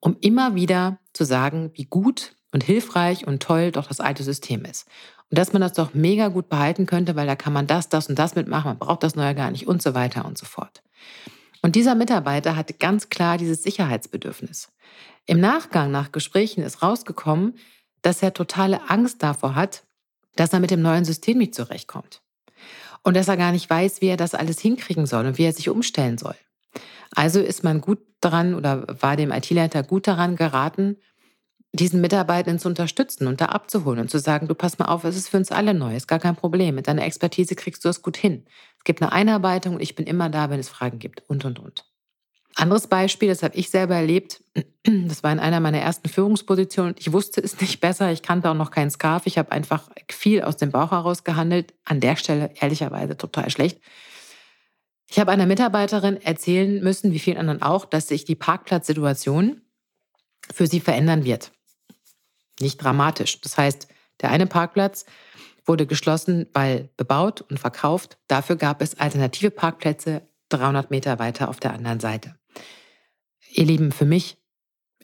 um 0.00 0.16
immer 0.20 0.56
wieder 0.56 0.98
zu 1.12 1.24
sagen, 1.24 1.70
wie 1.74 1.84
gut 1.84 2.34
und 2.50 2.64
hilfreich 2.64 3.28
und 3.28 3.40
toll 3.40 3.70
doch 3.70 3.86
das 3.86 4.00
alte 4.00 4.24
System 4.24 4.64
ist. 4.64 4.88
Und 5.30 5.38
dass 5.38 5.52
man 5.52 5.62
das 5.62 5.72
doch 5.72 5.94
mega 5.94 6.28
gut 6.28 6.48
behalten 6.48 6.84
könnte, 6.84 7.14
weil 7.14 7.28
da 7.28 7.36
kann 7.36 7.52
man 7.52 7.68
das, 7.68 7.88
das 7.88 8.08
und 8.08 8.18
das 8.18 8.34
mitmachen, 8.34 8.70
man 8.70 8.78
braucht 8.78 9.04
das 9.04 9.14
Neue 9.14 9.36
gar 9.36 9.52
nicht 9.52 9.68
und 9.68 9.80
so 9.80 9.94
weiter 9.94 10.24
und 10.24 10.36
so 10.36 10.44
fort. 10.44 10.82
Und 11.62 11.76
dieser 11.76 11.94
Mitarbeiter 11.94 12.56
hatte 12.56 12.74
ganz 12.74 13.08
klar 13.08 13.38
dieses 13.38 13.62
Sicherheitsbedürfnis. 13.62 14.72
Im 15.26 15.38
Nachgang 15.38 15.92
nach 15.92 16.10
Gesprächen 16.10 16.64
ist 16.64 16.82
rausgekommen, 16.82 17.54
dass 18.02 18.20
er 18.20 18.34
totale 18.34 18.90
Angst 18.90 19.22
davor 19.22 19.54
hat, 19.54 19.84
dass 20.34 20.52
er 20.52 20.58
mit 20.58 20.72
dem 20.72 20.82
neuen 20.82 21.04
System 21.04 21.38
nicht 21.38 21.54
zurechtkommt. 21.54 22.20
Und 23.02 23.16
dass 23.16 23.28
er 23.28 23.36
gar 23.36 23.52
nicht 23.52 23.68
weiß, 23.68 24.00
wie 24.00 24.08
er 24.08 24.16
das 24.16 24.34
alles 24.34 24.60
hinkriegen 24.60 25.06
soll 25.06 25.26
und 25.26 25.38
wie 25.38 25.44
er 25.44 25.52
sich 25.52 25.68
umstellen 25.68 26.18
soll. 26.18 26.36
Also 27.14 27.40
ist 27.40 27.64
man 27.64 27.80
gut 27.80 27.98
daran 28.20 28.54
oder 28.54 28.86
war 29.00 29.16
dem 29.16 29.32
IT-Leiter 29.32 29.82
gut 29.82 30.06
daran 30.06 30.36
geraten, 30.36 30.96
diesen 31.72 32.00
Mitarbeitenden 32.00 32.58
zu 32.58 32.68
unterstützen 32.68 33.26
und 33.26 33.40
da 33.40 33.46
abzuholen 33.46 34.00
und 34.00 34.10
zu 34.10 34.18
sagen, 34.18 34.46
du 34.46 34.54
pass 34.54 34.78
mal 34.78 34.86
auf, 34.86 35.04
es 35.04 35.16
ist 35.16 35.28
für 35.28 35.38
uns 35.38 35.50
alle 35.50 35.72
neu, 35.72 35.96
ist 35.96 36.06
gar 36.06 36.18
kein 36.18 36.36
Problem. 36.36 36.74
Mit 36.74 36.86
deiner 36.86 37.04
Expertise 37.04 37.54
kriegst 37.54 37.84
du 37.84 37.88
das 37.88 38.02
gut 38.02 38.16
hin. 38.16 38.44
Es 38.78 38.84
gibt 38.84 39.00
eine 39.00 39.12
Einarbeitung 39.12 39.74
und 39.74 39.80
ich 39.80 39.94
bin 39.94 40.06
immer 40.06 40.28
da, 40.28 40.50
wenn 40.50 40.60
es 40.60 40.68
Fragen 40.68 40.98
gibt 40.98 41.22
und, 41.28 41.44
und, 41.44 41.58
und. 41.58 41.91
Anderes 42.54 42.86
Beispiel, 42.86 43.28
das 43.28 43.42
habe 43.42 43.56
ich 43.56 43.70
selber 43.70 43.94
erlebt, 43.94 44.42
das 44.84 45.22
war 45.22 45.32
in 45.32 45.38
einer 45.38 45.60
meiner 45.60 45.78
ersten 45.78 46.08
Führungspositionen. 46.08 46.94
Ich 46.98 47.12
wusste 47.12 47.40
es 47.40 47.60
nicht 47.60 47.80
besser, 47.80 48.12
ich 48.12 48.22
kannte 48.22 48.50
auch 48.50 48.54
noch 48.54 48.70
keinen 48.70 48.90
Scarf. 48.90 49.26
Ich 49.26 49.38
habe 49.38 49.52
einfach 49.52 49.88
viel 50.10 50.42
aus 50.42 50.56
dem 50.56 50.70
Bauch 50.70 50.90
heraus 50.90 51.24
gehandelt. 51.24 51.74
An 51.84 52.00
der 52.00 52.16
Stelle 52.16 52.52
ehrlicherweise 52.60 53.16
total 53.16 53.50
schlecht. 53.50 53.80
Ich 55.08 55.18
habe 55.18 55.30
einer 55.30 55.46
Mitarbeiterin 55.46 56.20
erzählen 56.20 56.82
müssen, 56.82 57.12
wie 57.12 57.18
vielen 57.18 57.36
anderen 57.36 57.62
auch, 57.62 57.84
dass 57.84 58.08
sich 58.08 58.24
die 58.24 58.34
Parkplatzsituation 58.34 59.60
für 60.52 60.66
sie 60.66 60.80
verändern 60.80 61.24
wird 61.24 61.52
nicht 62.62 62.82
dramatisch. 62.82 63.40
Das 63.40 63.58
heißt, 63.58 63.88
der 64.20 64.30
eine 64.30 64.46
Parkplatz 64.46 65.04
wurde 65.66 65.86
geschlossen, 65.86 66.46
weil 66.52 66.90
bebaut 66.96 67.42
und 67.42 67.58
verkauft. 67.58 68.18
Dafür 68.26 68.56
gab 68.56 68.82
es 68.82 68.98
alternative 68.98 69.50
Parkplätze 69.50 70.22
300 70.48 70.90
Meter 70.90 71.18
weiter 71.18 71.48
auf 71.48 71.60
der 71.60 71.72
anderen 71.72 72.00
Seite. 72.00 72.34
Ihr 73.54 73.64
Lieben, 73.64 73.92
für 73.92 74.04
mich 74.04 74.38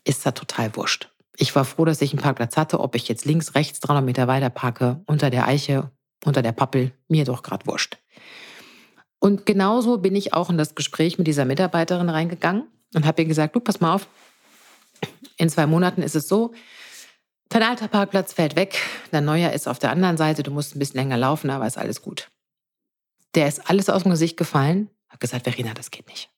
ist 0.04 0.24
das 0.24 0.34
total 0.34 0.74
wurscht. 0.76 1.10
Ich 1.36 1.54
war 1.54 1.64
froh, 1.64 1.84
dass 1.84 2.02
ich 2.02 2.12
einen 2.12 2.22
Parkplatz 2.22 2.56
hatte, 2.56 2.80
ob 2.80 2.94
ich 2.94 3.08
jetzt 3.08 3.24
links, 3.24 3.54
rechts 3.54 3.80
300 3.80 4.04
Meter 4.04 4.26
weiter 4.26 4.50
parke, 4.50 5.02
unter 5.06 5.30
der 5.30 5.46
Eiche, 5.46 5.90
unter 6.24 6.42
der 6.42 6.52
Pappel, 6.52 6.92
mir 7.08 7.24
doch 7.24 7.42
gerade 7.42 7.66
wurscht. 7.66 7.98
Und 9.20 9.46
genauso 9.46 9.98
bin 9.98 10.16
ich 10.16 10.32
auch 10.32 10.50
in 10.50 10.58
das 10.58 10.74
Gespräch 10.74 11.18
mit 11.18 11.26
dieser 11.26 11.44
Mitarbeiterin 11.44 12.08
reingegangen 12.08 12.64
und 12.94 13.04
habe 13.04 13.22
ihr 13.22 13.28
gesagt, 13.28 13.54
du, 13.54 13.60
pass 13.60 13.80
mal 13.80 13.94
auf, 13.94 14.08
in 15.36 15.48
zwei 15.48 15.66
Monaten 15.66 16.02
ist 16.02 16.16
es 16.16 16.26
so, 16.26 16.52
Dein 17.48 17.62
alter 17.62 17.88
Parkplatz 17.88 18.34
fällt 18.34 18.56
weg, 18.56 18.78
dein 19.10 19.24
neuer 19.24 19.52
ist 19.52 19.68
auf 19.68 19.78
der 19.78 19.90
anderen 19.90 20.18
Seite, 20.18 20.42
du 20.42 20.50
musst 20.50 20.76
ein 20.76 20.78
bisschen 20.78 20.98
länger 20.98 21.16
laufen, 21.16 21.48
aber 21.48 21.66
ist 21.66 21.78
alles 21.78 22.02
gut. 22.02 22.30
Der 23.34 23.48
ist 23.48 23.70
alles 23.70 23.88
aus 23.88 24.02
dem 24.02 24.10
Gesicht 24.10 24.36
gefallen, 24.36 24.90
hat 25.08 25.20
gesagt, 25.20 25.44
Verena, 25.44 25.72
das 25.72 25.90
geht 25.90 26.08
nicht. 26.08 26.30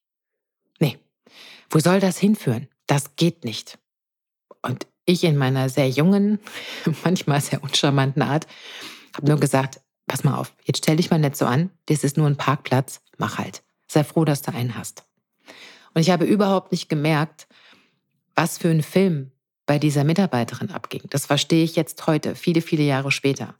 Wo 1.70 1.78
soll 1.78 2.00
das 2.00 2.18
hinführen? 2.18 2.68
Das 2.86 3.16
geht 3.16 3.44
nicht. 3.44 3.78
Und 4.62 4.86
ich 5.06 5.24
in 5.24 5.36
meiner 5.36 5.68
sehr 5.68 5.88
jungen, 5.88 6.40
manchmal 7.04 7.40
sehr 7.40 7.62
uncharmanten 7.62 8.22
Art, 8.22 8.46
habe 9.16 9.28
nur 9.28 9.40
gesagt, 9.40 9.80
pass 10.06 10.24
mal 10.24 10.36
auf, 10.36 10.52
jetzt 10.64 10.78
stell 10.78 10.96
dich 10.96 11.10
mal 11.10 11.18
nicht 11.18 11.36
so 11.36 11.46
an, 11.46 11.70
das 11.86 12.04
ist 12.04 12.16
nur 12.16 12.26
ein 12.26 12.36
Parkplatz, 12.36 13.00
mach 13.16 13.38
halt. 13.38 13.62
Sei 13.88 14.04
froh, 14.04 14.24
dass 14.24 14.42
du 14.42 14.52
einen 14.52 14.76
hast. 14.76 15.04
Und 15.94 16.02
ich 16.02 16.10
habe 16.10 16.24
überhaupt 16.24 16.72
nicht 16.72 16.88
gemerkt, 16.88 17.48
was 18.34 18.58
für 18.58 18.68
ein 18.68 18.82
Film 18.82 19.32
bei 19.70 19.78
dieser 19.78 20.02
Mitarbeiterin 20.02 20.72
abging. 20.72 21.02
Das 21.10 21.26
verstehe 21.26 21.62
ich 21.62 21.76
jetzt 21.76 22.04
heute, 22.08 22.34
viele, 22.34 22.60
viele 22.60 22.82
Jahre 22.82 23.12
später. 23.12 23.54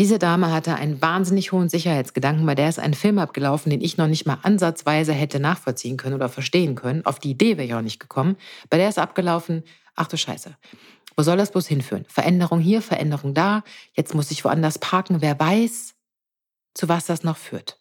Diese 0.00 0.18
Dame 0.18 0.52
hatte 0.52 0.74
einen 0.74 1.00
wahnsinnig 1.00 1.52
hohen 1.52 1.68
Sicherheitsgedanken, 1.68 2.44
bei 2.44 2.56
der 2.56 2.68
ist 2.68 2.80
ein 2.80 2.92
Film 2.92 3.20
abgelaufen, 3.20 3.70
den 3.70 3.80
ich 3.80 3.96
noch 3.96 4.08
nicht 4.08 4.26
mal 4.26 4.38
ansatzweise 4.42 5.12
hätte 5.12 5.38
nachvollziehen 5.38 5.96
können 5.96 6.16
oder 6.16 6.28
verstehen 6.28 6.74
können. 6.74 7.06
Auf 7.06 7.20
die 7.20 7.30
Idee 7.30 7.56
wäre 7.56 7.68
ich 7.68 7.74
auch 7.74 7.82
nicht 7.82 8.00
gekommen. 8.00 8.34
Bei 8.68 8.78
der 8.78 8.88
ist 8.88 8.98
abgelaufen, 8.98 9.62
ach 9.94 10.08
du 10.08 10.16
Scheiße. 10.16 10.56
Wo 11.16 11.22
soll 11.22 11.36
das 11.36 11.52
bloß 11.52 11.68
hinführen? 11.68 12.04
Veränderung 12.08 12.58
hier, 12.58 12.82
Veränderung 12.82 13.32
da. 13.32 13.62
Jetzt 13.92 14.12
muss 14.12 14.32
ich 14.32 14.44
woanders 14.44 14.80
parken. 14.80 15.22
Wer 15.22 15.38
weiß, 15.38 15.94
zu 16.74 16.88
was 16.88 17.06
das 17.06 17.22
noch 17.22 17.36
führt. 17.36 17.78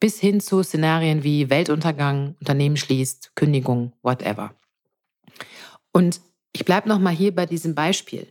Bis 0.00 0.18
hin 0.20 0.40
zu 0.40 0.62
Szenarien 0.62 1.22
wie 1.22 1.50
Weltuntergang, 1.50 2.36
Unternehmen 2.40 2.78
schließt, 2.78 3.32
Kündigung, 3.34 3.92
whatever. 4.00 4.54
Und 5.92 6.22
ich 6.54 6.64
bleibe 6.64 6.88
noch 6.88 6.98
mal 6.98 7.14
hier 7.14 7.34
bei 7.34 7.46
diesem 7.46 7.74
Beispiel. 7.74 8.28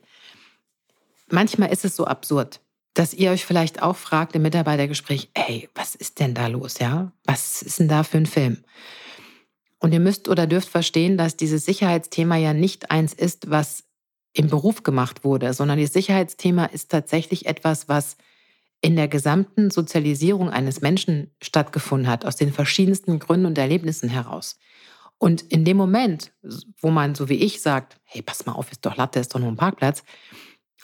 Manchmal 1.30 1.72
ist 1.72 1.86
es 1.86 1.96
so 1.96 2.06
absurd, 2.06 2.62
dass 2.94 3.14
ihr 3.14 3.32
euch 3.32 3.46
vielleicht 3.46 3.82
auch 3.82 3.96
fragt 3.96 4.36
im 4.36 4.42
Mitarbeitergespräch, 4.44 5.30
ey, 5.34 5.70
was 5.76 5.94
ist 5.94 6.20
denn 6.20 6.34
da 6.34 6.48
los, 6.48 6.80
ja? 6.80 7.12
Was 7.26 7.62
ist 7.62 7.80
denn 7.80 7.88
da 7.88 8.04
für 8.04 8.18
ein 8.18 8.26
Film? 8.26 8.64
Und 9.80 9.94
ihr 9.94 10.00
müsst 10.00 10.30
oder 10.30 10.48
dürft 10.48 10.70
verstehen, 10.70 11.18
dass 11.18 11.36
dieses 11.36 11.66
Sicherheitsthema 11.66 12.38
ja 12.38 12.54
nicht 12.54 12.92
eins 12.92 13.14
ist, 13.14 13.50
was 13.50 13.84
im 14.32 14.48
Beruf 14.48 14.84
gemacht 14.84 15.24
wurde, 15.24 15.54
sondern 15.54 15.80
das 15.80 15.94
Sicherheitsthema 15.94 16.66
ist 16.66 16.90
tatsächlich 16.90 17.46
etwas, 17.46 17.90
was 17.90 18.16
in 18.82 18.96
der 18.96 19.08
gesamten 19.08 19.72
Sozialisierung 19.72 20.50
eines 20.50 20.82
Menschen 20.82 21.32
stattgefunden 21.42 22.10
hat, 22.10 22.26
aus 22.26 22.36
den 22.36 22.52
verschiedensten 22.52 23.20
Gründen 23.20 23.46
und 23.46 23.58
Erlebnissen 23.58 24.10
heraus. 24.10 24.58
Und 25.24 25.42
in 25.42 25.64
dem 25.64 25.78
Moment, 25.78 26.34
wo 26.82 26.90
man 26.90 27.16
so 27.16 27.30
wie 27.30 27.36
ich 27.36 27.62
sagt, 27.62 27.96
hey, 28.04 28.22
pass 28.22 28.46
mal 28.46 28.52
auf, 28.52 28.70
ist 28.74 28.86
doch 28.86 28.98
Latte, 28.98 29.22
ist 29.22 29.34
doch 29.34 29.40
nur 29.40 29.48
ein 29.48 29.56
Parkplatz, 29.56 30.04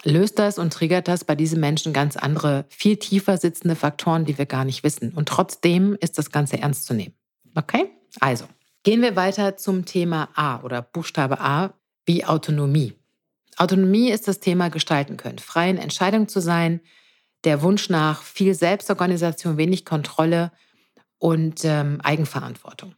löst 0.05 0.39
das 0.39 0.57
und 0.57 0.71
triggert 0.71 1.09
das 1.09 1.25
bei 1.25 1.35
diesen 1.35 1.59
Menschen 1.59 1.91
ganz 1.91 2.15
andere, 2.15 2.63
viel 2.69 2.95
tiefer 2.95 3.35
sitzende 3.37 3.75
Faktoren, 3.75 4.23
die 4.23 4.37
wir 4.37 4.45
gar 4.45 4.63
nicht 4.63 4.81
wissen. 4.81 5.11
Und 5.11 5.27
trotzdem 5.27 5.97
ist 5.99 6.17
das 6.17 6.31
Ganze 6.31 6.57
ernst 6.57 6.85
zu 6.85 6.93
nehmen. 6.93 7.15
Okay? 7.53 7.89
Also, 8.21 8.45
gehen 8.83 9.01
wir 9.01 9.17
weiter 9.17 9.57
zum 9.57 9.83
Thema 9.83 10.29
A 10.35 10.61
oder 10.61 10.83
Buchstabe 10.83 11.41
A 11.41 11.73
wie 12.05 12.23
Autonomie. 12.23 12.93
Autonomie 13.57 14.09
ist 14.09 14.29
das 14.29 14.39
Thema 14.39 14.69
gestalten 14.69 15.17
können, 15.17 15.39
freien 15.39 15.77
Entscheidungen 15.77 16.29
zu 16.29 16.39
sein, 16.39 16.79
der 17.43 17.61
Wunsch 17.61 17.89
nach 17.89 18.21
viel 18.21 18.53
Selbstorganisation, 18.53 19.57
wenig 19.57 19.83
Kontrolle 19.83 20.53
und 21.17 21.65
ähm, 21.65 21.99
Eigenverantwortung. 22.01 22.95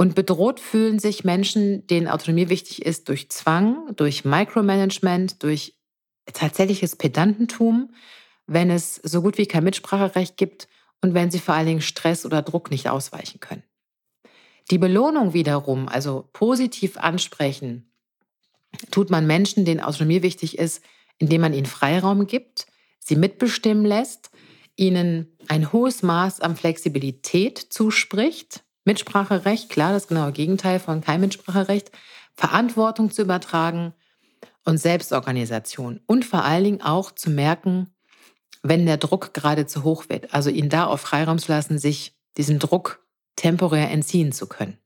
Und 0.00 0.14
bedroht 0.14 0.60
fühlen 0.60 0.98
sich 0.98 1.24
Menschen, 1.24 1.86
denen 1.86 2.08
Autonomie 2.08 2.48
wichtig 2.48 2.86
ist, 2.86 3.10
durch 3.10 3.28
Zwang, 3.28 3.94
durch 3.96 4.24
Micromanagement, 4.24 5.42
durch 5.42 5.76
tatsächliches 6.32 6.96
Pedantentum, 6.96 7.92
wenn 8.46 8.70
es 8.70 8.94
so 8.94 9.20
gut 9.20 9.36
wie 9.36 9.44
kein 9.44 9.64
Mitspracherecht 9.64 10.38
gibt 10.38 10.68
und 11.02 11.12
wenn 11.12 11.30
sie 11.30 11.38
vor 11.38 11.54
allen 11.54 11.66
Dingen 11.66 11.80
Stress 11.82 12.24
oder 12.24 12.40
Druck 12.40 12.70
nicht 12.70 12.88
ausweichen 12.88 13.40
können. 13.40 13.62
Die 14.70 14.78
Belohnung 14.78 15.34
wiederum, 15.34 15.86
also 15.86 16.30
positiv 16.32 16.96
ansprechen, 16.96 17.92
tut 18.90 19.10
man 19.10 19.26
Menschen, 19.26 19.66
denen 19.66 19.80
Autonomie 19.80 20.22
wichtig 20.22 20.56
ist, 20.56 20.82
indem 21.18 21.42
man 21.42 21.52
ihnen 21.52 21.66
Freiraum 21.66 22.26
gibt, 22.26 22.68
sie 23.00 23.16
mitbestimmen 23.16 23.84
lässt, 23.84 24.30
ihnen 24.76 25.36
ein 25.48 25.74
hohes 25.74 26.02
Maß 26.02 26.40
an 26.40 26.56
Flexibilität 26.56 27.58
zuspricht, 27.58 28.64
Mitspracherecht, 28.90 29.68
klar, 29.68 29.92
das 29.92 30.08
genaue 30.08 30.32
Gegenteil 30.32 30.80
von 30.80 31.00
kein 31.00 31.20
Mitspracherecht, 31.20 31.92
Verantwortung 32.34 33.12
zu 33.12 33.22
übertragen 33.22 33.94
und 34.64 34.78
Selbstorganisation 34.78 36.00
und 36.06 36.24
vor 36.24 36.42
allen 36.42 36.64
Dingen 36.64 36.82
auch 36.82 37.12
zu 37.12 37.30
merken, 37.30 37.86
wenn 38.64 38.86
der 38.86 38.96
Druck 38.96 39.32
gerade 39.32 39.66
zu 39.66 39.84
hoch 39.84 40.08
wird. 40.08 40.34
Also 40.34 40.50
ihn 40.50 40.68
da 40.68 40.86
auf 40.86 41.02
Freiraum 41.02 41.38
zu 41.38 41.52
lassen, 41.52 41.78
sich 41.78 42.16
diesem 42.36 42.58
Druck 42.58 43.06
temporär 43.36 43.92
entziehen 43.92 44.32
zu 44.32 44.48
können. 44.48 44.76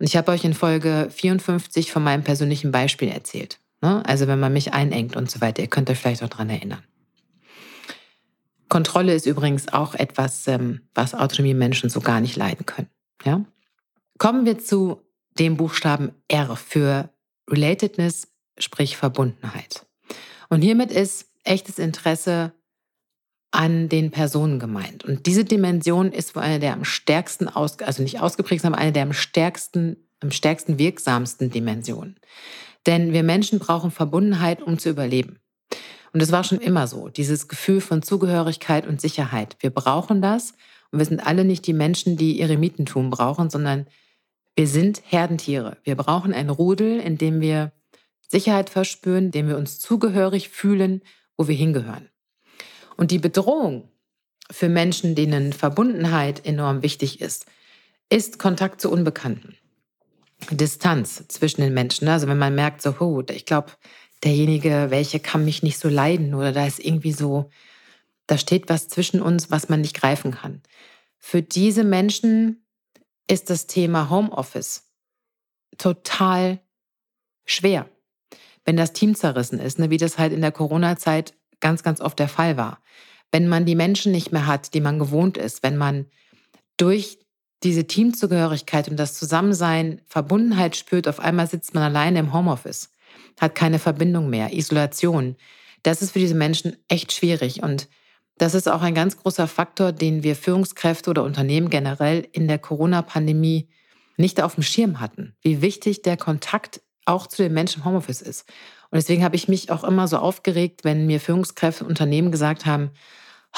Und 0.00 0.06
ich 0.06 0.16
habe 0.16 0.32
euch 0.32 0.44
in 0.44 0.52
Folge 0.52 1.06
54 1.08 1.92
von 1.92 2.02
meinem 2.02 2.24
persönlichen 2.24 2.72
Beispiel 2.72 3.08
erzählt. 3.08 3.60
Ne? 3.82 4.04
Also 4.04 4.26
wenn 4.26 4.40
man 4.40 4.52
mich 4.52 4.72
einengt 4.72 5.14
und 5.14 5.30
so 5.30 5.40
weiter. 5.40 5.62
Ihr 5.62 5.68
könnt 5.68 5.88
euch 5.90 5.98
vielleicht 5.98 6.24
auch 6.24 6.28
daran 6.28 6.50
erinnern. 6.50 6.82
Kontrolle 8.68 9.14
ist 9.14 9.26
übrigens 9.26 9.72
auch 9.72 9.94
etwas, 9.94 10.48
ähm, 10.48 10.80
was 10.92 11.14
Autonomie-Menschen 11.14 11.88
so 11.88 12.00
gar 12.00 12.20
nicht 12.20 12.34
leiden 12.34 12.66
können. 12.66 12.88
Ja? 13.24 13.44
Kommen 14.18 14.46
wir 14.46 14.58
zu 14.58 15.02
dem 15.38 15.56
Buchstaben 15.56 16.12
R 16.28 16.56
für 16.56 17.10
Relatedness, 17.48 18.28
sprich 18.58 18.96
Verbundenheit. 18.96 19.86
Und 20.48 20.62
hiermit 20.62 20.90
ist 20.90 21.30
echtes 21.44 21.78
Interesse 21.78 22.52
an 23.50 23.88
den 23.88 24.10
Personen 24.10 24.58
gemeint. 24.58 25.04
Und 25.04 25.26
diese 25.26 25.44
Dimension 25.44 26.12
ist 26.12 26.34
wohl 26.36 26.42
eine 26.42 26.58
der 26.58 26.74
am 26.74 26.84
stärksten, 26.84 27.48
aus, 27.48 27.78
also 27.78 28.02
nicht 28.02 28.20
ausgeprägt, 28.20 28.62
sondern 28.62 28.80
eine 28.80 28.92
der 28.92 29.04
am 29.04 29.12
stärksten, 29.12 29.96
am 30.20 30.30
stärksten 30.30 30.78
wirksamsten 30.78 31.50
Dimensionen. 31.50 32.18
Denn 32.86 33.12
wir 33.12 33.22
Menschen 33.22 33.58
brauchen 33.58 33.90
Verbundenheit, 33.90 34.62
um 34.62 34.78
zu 34.78 34.90
überleben. 34.90 35.38
Und 36.12 36.22
es 36.22 36.32
war 36.32 36.44
schon 36.44 36.60
immer 36.60 36.86
so, 36.86 37.08
dieses 37.08 37.48
Gefühl 37.48 37.80
von 37.80 38.02
Zugehörigkeit 38.02 38.86
und 38.86 39.00
Sicherheit. 39.00 39.56
Wir 39.60 39.70
brauchen 39.70 40.22
das, 40.22 40.54
und 40.90 40.98
wir 40.98 41.06
sind 41.06 41.26
alle 41.26 41.44
nicht 41.44 41.66
die 41.66 41.72
Menschen, 41.72 42.16
die 42.16 42.40
Eremitentum 42.40 43.10
brauchen, 43.10 43.50
sondern 43.50 43.86
wir 44.56 44.66
sind 44.66 45.02
Herdentiere. 45.04 45.76
Wir 45.84 45.96
brauchen 45.96 46.32
ein 46.32 46.50
Rudel, 46.50 46.98
in 47.00 47.18
dem 47.18 47.40
wir 47.40 47.72
Sicherheit 48.26 48.70
verspüren, 48.70 49.30
dem 49.30 49.48
wir 49.48 49.56
uns 49.56 49.78
zugehörig 49.78 50.48
fühlen, 50.48 51.02
wo 51.36 51.48
wir 51.48 51.54
hingehören. 51.54 52.08
Und 52.96 53.10
die 53.10 53.18
Bedrohung 53.18 53.88
für 54.50 54.68
Menschen, 54.68 55.14
denen 55.14 55.52
Verbundenheit 55.52 56.44
enorm 56.44 56.82
wichtig 56.82 57.20
ist, 57.20 57.46
ist 58.10 58.38
Kontakt 58.38 58.80
zu 58.80 58.90
Unbekannten. 58.90 59.56
Distanz 60.50 61.24
zwischen 61.28 61.60
den 61.60 61.74
Menschen. 61.74 62.08
Also 62.08 62.26
wenn 62.28 62.38
man 62.38 62.54
merkt, 62.54 62.80
so, 62.82 62.96
oh, 63.00 63.22
ich 63.30 63.44
glaube, 63.44 63.72
derjenige, 64.24 64.86
welche 64.88 65.20
kann 65.20 65.44
mich 65.44 65.62
nicht 65.62 65.78
so 65.78 65.88
leiden 65.88 66.34
oder 66.34 66.52
da 66.52 66.66
ist 66.66 66.84
irgendwie 66.84 67.12
so, 67.12 67.50
da 68.28 68.38
steht 68.38 68.68
was 68.68 68.88
zwischen 68.88 69.20
uns, 69.20 69.50
was 69.50 69.68
man 69.68 69.80
nicht 69.80 69.96
greifen 69.96 70.30
kann. 70.30 70.62
Für 71.18 71.42
diese 71.42 71.82
Menschen 71.82 72.64
ist 73.26 73.50
das 73.50 73.66
Thema 73.66 74.10
Homeoffice 74.10 74.84
total 75.78 76.60
schwer, 77.44 77.88
wenn 78.64 78.76
das 78.76 78.92
Team 78.92 79.14
zerrissen 79.14 79.58
ist, 79.58 79.78
ne, 79.78 79.90
wie 79.90 79.96
das 79.96 80.18
halt 80.18 80.32
in 80.32 80.42
der 80.42 80.52
Corona-Zeit 80.52 81.34
ganz, 81.60 81.82
ganz 81.82 82.00
oft 82.00 82.18
der 82.18 82.28
Fall 82.28 82.56
war. 82.56 82.80
Wenn 83.32 83.48
man 83.48 83.64
die 83.64 83.74
Menschen 83.74 84.12
nicht 84.12 84.30
mehr 84.30 84.46
hat, 84.46 84.74
die 84.74 84.80
man 84.80 84.98
gewohnt 84.98 85.36
ist, 85.36 85.62
wenn 85.62 85.76
man 85.76 86.06
durch 86.76 87.18
diese 87.62 87.86
Teamzugehörigkeit 87.86 88.88
und 88.88 88.96
das 88.96 89.14
Zusammensein, 89.14 90.00
Verbundenheit 90.06 90.76
spürt, 90.76 91.08
auf 91.08 91.18
einmal 91.18 91.48
sitzt 91.48 91.74
man 91.74 91.82
alleine 91.82 92.20
im 92.20 92.32
Homeoffice, 92.32 92.90
hat 93.40 93.54
keine 93.54 93.78
Verbindung 93.78 94.30
mehr, 94.30 94.52
Isolation. 94.52 95.36
Das 95.82 96.02
ist 96.02 96.12
für 96.12 96.18
diese 96.18 96.34
Menschen 96.34 96.76
echt 96.88 97.12
schwierig 97.12 97.62
und 97.62 97.88
das 98.38 98.54
ist 98.54 98.68
auch 98.68 98.82
ein 98.82 98.94
ganz 98.94 99.16
großer 99.16 99.46
Faktor, 99.46 99.92
den 99.92 100.22
wir 100.22 100.36
Führungskräfte 100.36 101.10
oder 101.10 101.24
Unternehmen 101.24 101.70
generell 101.70 102.26
in 102.32 102.48
der 102.48 102.58
Corona-Pandemie 102.58 103.68
nicht 104.16 104.42
auf 104.42 104.54
dem 104.54 104.62
Schirm 104.62 105.00
hatten, 105.00 105.34
wie 105.42 105.62
wichtig 105.62 106.02
der 106.02 106.16
Kontakt 106.16 106.80
auch 107.04 107.26
zu 107.26 107.42
den 107.42 107.52
Menschen 107.52 107.80
im 107.80 107.86
Homeoffice 107.86 108.22
ist. 108.22 108.48
Und 108.90 108.96
deswegen 108.96 109.24
habe 109.24 109.36
ich 109.36 109.48
mich 109.48 109.70
auch 109.70 109.84
immer 109.84 110.08
so 110.08 110.18
aufgeregt, 110.18 110.84
wenn 110.84 111.06
mir 111.06 111.20
Führungskräfte 111.20 111.84
Unternehmen 111.84 112.32
gesagt 112.32 112.66
haben, 112.66 112.90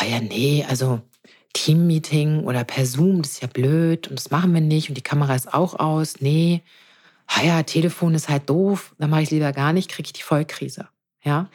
oh 0.00 0.04
ja, 0.04 0.20
nee, 0.20 0.64
also 0.68 1.00
Teammeeting 1.52 2.44
oder 2.44 2.64
per 2.64 2.86
Zoom, 2.86 3.22
das 3.22 3.32
ist 3.32 3.42
ja 3.42 3.48
blöd 3.48 4.08
und 4.08 4.18
das 4.18 4.30
machen 4.30 4.54
wir 4.54 4.60
nicht 4.60 4.88
und 4.88 4.94
die 4.96 5.02
Kamera 5.02 5.34
ist 5.34 5.52
auch 5.52 5.78
aus. 5.78 6.20
Nee, 6.20 6.62
ah 7.26 7.42
ja, 7.42 7.62
Telefon 7.62 8.14
ist 8.14 8.28
halt 8.28 8.48
doof, 8.48 8.94
dann 8.98 9.10
mache 9.10 9.22
ich 9.22 9.30
lieber 9.30 9.52
gar 9.52 9.72
nicht, 9.72 9.90
kriege 9.90 10.06
ich 10.06 10.12
die 10.12 10.22
Vollkrise. 10.22 10.88
Ja, 11.22 11.50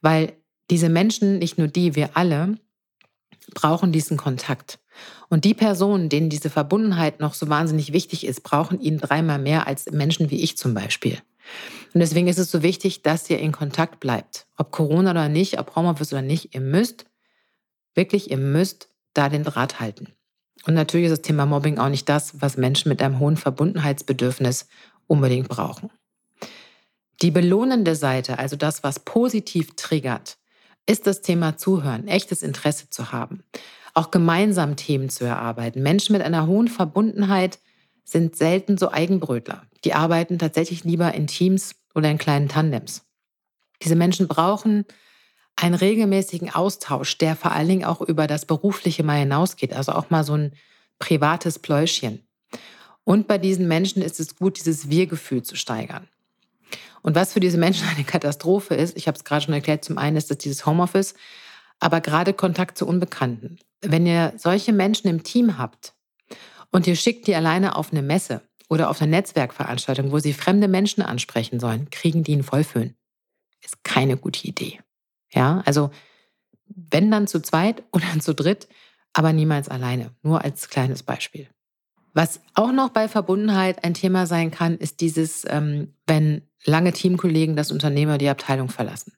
weil 0.00 0.32
diese 0.70 0.88
Menschen, 0.88 1.38
nicht 1.38 1.58
nur 1.58 1.68
die, 1.68 1.94
wir 1.94 2.16
alle, 2.16 2.56
brauchen 3.54 3.92
diesen 3.92 4.16
Kontakt. 4.16 4.78
Und 5.28 5.44
die 5.44 5.54
Personen, 5.54 6.08
denen 6.08 6.30
diese 6.30 6.50
Verbundenheit 6.50 7.20
noch 7.20 7.34
so 7.34 7.48
wahnsinnig 7.48 7.92
wichtig 7.92 8.26
ist, 8.26 8.42
brauchen 8.42 8.80
ihn 8.80 8.98
dreimal 8.98 9.38
mehr 9.38 9.66
als 9.66 9.86
Menschen 9.90 10.30
wie 10.30 10.42
ich 10.42 10.56
zum 10.56 10.74
Beispiel. 10.74 11.18
Und 11.94 12.00
deswegen 12.00 12.28
ist 12.28 12.38
es 12.38 12.50
so 12.50 12.62
wichtig, 12.62 13.02
dass 13.02 13.28
ihr 13.30 13.38
in 13.38 13.52
Kontakt 13.52 14.00
bleibt. 14.00 14.46
Ob 14.56 14.70
Corona 14.70 15.10
oder 15.10 15.28
nicht, 15.28 15.58
ob 15.58 15.74
Homeoffice 15.74 16.12
oder 16.12 16.22
nicht, 16.22 16.54
ihr 16.54 16.60
müsst, 16.60 17.06
wirklich, 17.94 18.30
ihr 18.30 18.38
müsst 18.38 18.88
da 19.14 19.28
den 19.28 19.44
Draht 19.44 19.80
halten. 19.80 20.08
Und 20.66 20.74
natürlich 20.74 21.06
ist 21.06 21.12
das 21.12 21.22
Thema 21.22 21.46
Mobbing 21.46 21.78
auch 21.78 21.88
nicht 21.88 22.08
das, 22.08 22.40
was 22.40 22.56
Menschen 22.56 22.90
mit 22.90 23.02
einem 23.02 23.18
hohen 23.18 23.36
Verbundenheitsbedürfnis 23.36 24.68
unbedingt 25.06 25.48
brauchen. 25.48 25.90
Die 27.22 27.30
belohnende 27.30 27.96
Seite, 27.96 28.38
also 28.38 28.56
das, 28.56 28.82
was 28.82 29.00
positiv 29.00 29.74
triggert, 29.76 30.38
ist 30.86 31.06
das 31.06 31.22
Thema 31.22 31.56
Zuhören, 31.56 32.08
echtes 32.08 32.42
Interesse 32.42 32.90
zu 32.90 33.12
haben, 33.12 33.42
auch 33.94 34.10
gemeinsam 34.10 34.76
Themen 34.76 35.08
zu 35.08 35.24
erarbeiten. 35.24 35.82
Menschen 35.82 36.12
mit 36.12 36.22
einer 36.22 36.46
hohen 36.46 36.68
Verbundenheit 36.68 37.58
sind 38.04 38.36
selten 38.36 38.76
so 38.76 38.90
Eigenbrötler. 38.90 39.62
Die 39.84 39.94
arbeiten 39.94 40.38
tatsächlich 40.38 40.84
lieber 40.84 41.14
in 41.14 41.26
Teams 41.26 41.76
oder 41.94 42.10
in 42.10 42.18
kleinen 42.18 42.48
Tandems. 42.48 43.02
Diese 43.82 43.96
Menschen 43.96 44.28
brauchen 44.28 44.84
einen 45.56 45.74
regelmäßigen 45.74 46.50
Austausch, 46.50 47.18
der 47.18 47.36
vor 47.36 47.52
allen 47.52 47.68
Dingen 47.68 47.84
auch 47.84 48.00
über 48.00 48.26
das 48.26 48.46
Berufliche 48.46 49.02
mal 49.02 49.18
hinausgeht, 49.18 49.72
also 49.72 49.92
auch 49.92 50.10
mal 50.10 50.24
so 50.24 50.34
ein 50.34 50.52
privates 50.98 51.58
Pläuschen. 51.58 52.24
Und 53.04 53.26
bei 53.26 53.38
diesen 53.38 53.68
Menschen 53.68 54.02
ist 54.02 54.20
es 54.20 54.36
gut, 54.36 54.58
dieses 54.58 54.90
Wir-Gefühl 54.90 55.42
zu 55.42 55.56
steigern. 55.56 56.08
Und 57.02 57.14
was 57.14 57.32
für 57.32 57.40
diese 57.40 57.58
Menschen 57.58 57.88
eine 57.94 58.04
Katastrophe 58.04 58.74
ist, 58.74 58.96
ich 58.96 59.06
habe 59.06 59.16
es 59.16 59.24
gerade 59.24 59.44
schon 59.44 59.54
erklärt, 59.54 59.84
zum 59.84 59.98
einen 59.98 60.16
ist 60.16 60.30
das 60.30 60.38
dieses 60.38 60.66
Homeoffice, 60.66 61.14
aber 61.78 62.00
gerade 62.00 62.32
Kontakt 62.32 62.78
zu 62.78 62.86
Unbekannten. 62.86 63.58
Wenn 63.80 64.06
ihr 64.06 64.34
solche 64.36 64.72
Menschen 64.72 65.08
im 65.08 65.22
Team 65.22 65.58
habt 65.58 65.94
und 66.70 66.86
ihr 66.86 66.96
schickt 66.96 67.26
die 67.26 67.34
alleine 67.34 67.76
auf 67.76 67.92
eine 67.92 68.02
Messe 68.02 68.42
oder 68.68 68.90
auf 68.90 69.00
eine 69.00 69.10
Netzwerkveranstaltung, 69.10 70.12
wo 70.12 70.18
sie 70.18 70.34
fremde 70.34 70.68
Menschen 70.68 71.02
ansprechen 71.02 71.58
sollen, 71.58 71.88
kriegen 71.90 72.22
die 72.22 72.34
einen 72.34 72.42
Vollföhn. 72.42 72.94
Ist 73.64 73.82
keine 73.82 74.16
gute 74.16 74.46
Idee. 74.46 74.80
Ja, 75.32 75.62
also 75.64 75.90
wenn 76.66 77.10
dann 77.10 77.26
zu 77.26 77.40
zweit 77.40 77.82
oder 77.92 78.06
zu 78.20 78.34
dritt, 78.34 78.68
aber 79.12 79.32
niemals 79.32 79.68
alleine. 79.68 80.14
Nur 80.22 80.44
als 80.44 80.68
kleines 80.68 81.02
Beispiel. 81.02 81.48
Was 82.12 82.40
auch 82.54 82.72
noch 82.72 82.90
bei 82.90 83.08
Verbundenheit 83.08 83.84
ein 83.84 83.94
Thema 83.94 84.26
sein 84.26 84.50
kann, 84.50 84.76
ist 84.76 85.00
dieses, 85.00 85.44
ähm, 85.48 85.94
wenn 86.06 86.42
lange 86.64 86.92
Teamkollegen 86.92 87.56
das 87.56 87.72
Unternehmen 87.72 88.10
oder 88.10 88.18
die 88.18 88.28
Abteilung 88.28 88.68
verlassen. 88.68 89.12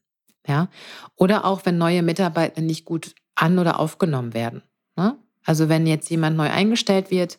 Ja? 0.47 0.69
Oder 1.17 1.45
auch, 1.45 1.65
wenn 1.65 1.79
neue 1.79 2.03
Mitarbeiter 2.03 2.61
nicht 2.61 2.85
gut 2.85 3.15
an- 3.35 3.59
oder 3.59 3.79
aufgenommen 3.79 4.35
werden. 4.35 4.63
Ne? 4.97 5.17
Also 5.45 5.69
wenn 5.69 5.87
jetzt 5.87 6.11
jemand 6.11 6.37
neu 6.37 6.51
eingestellt 6.51 7.11
wird, 7.11 7.39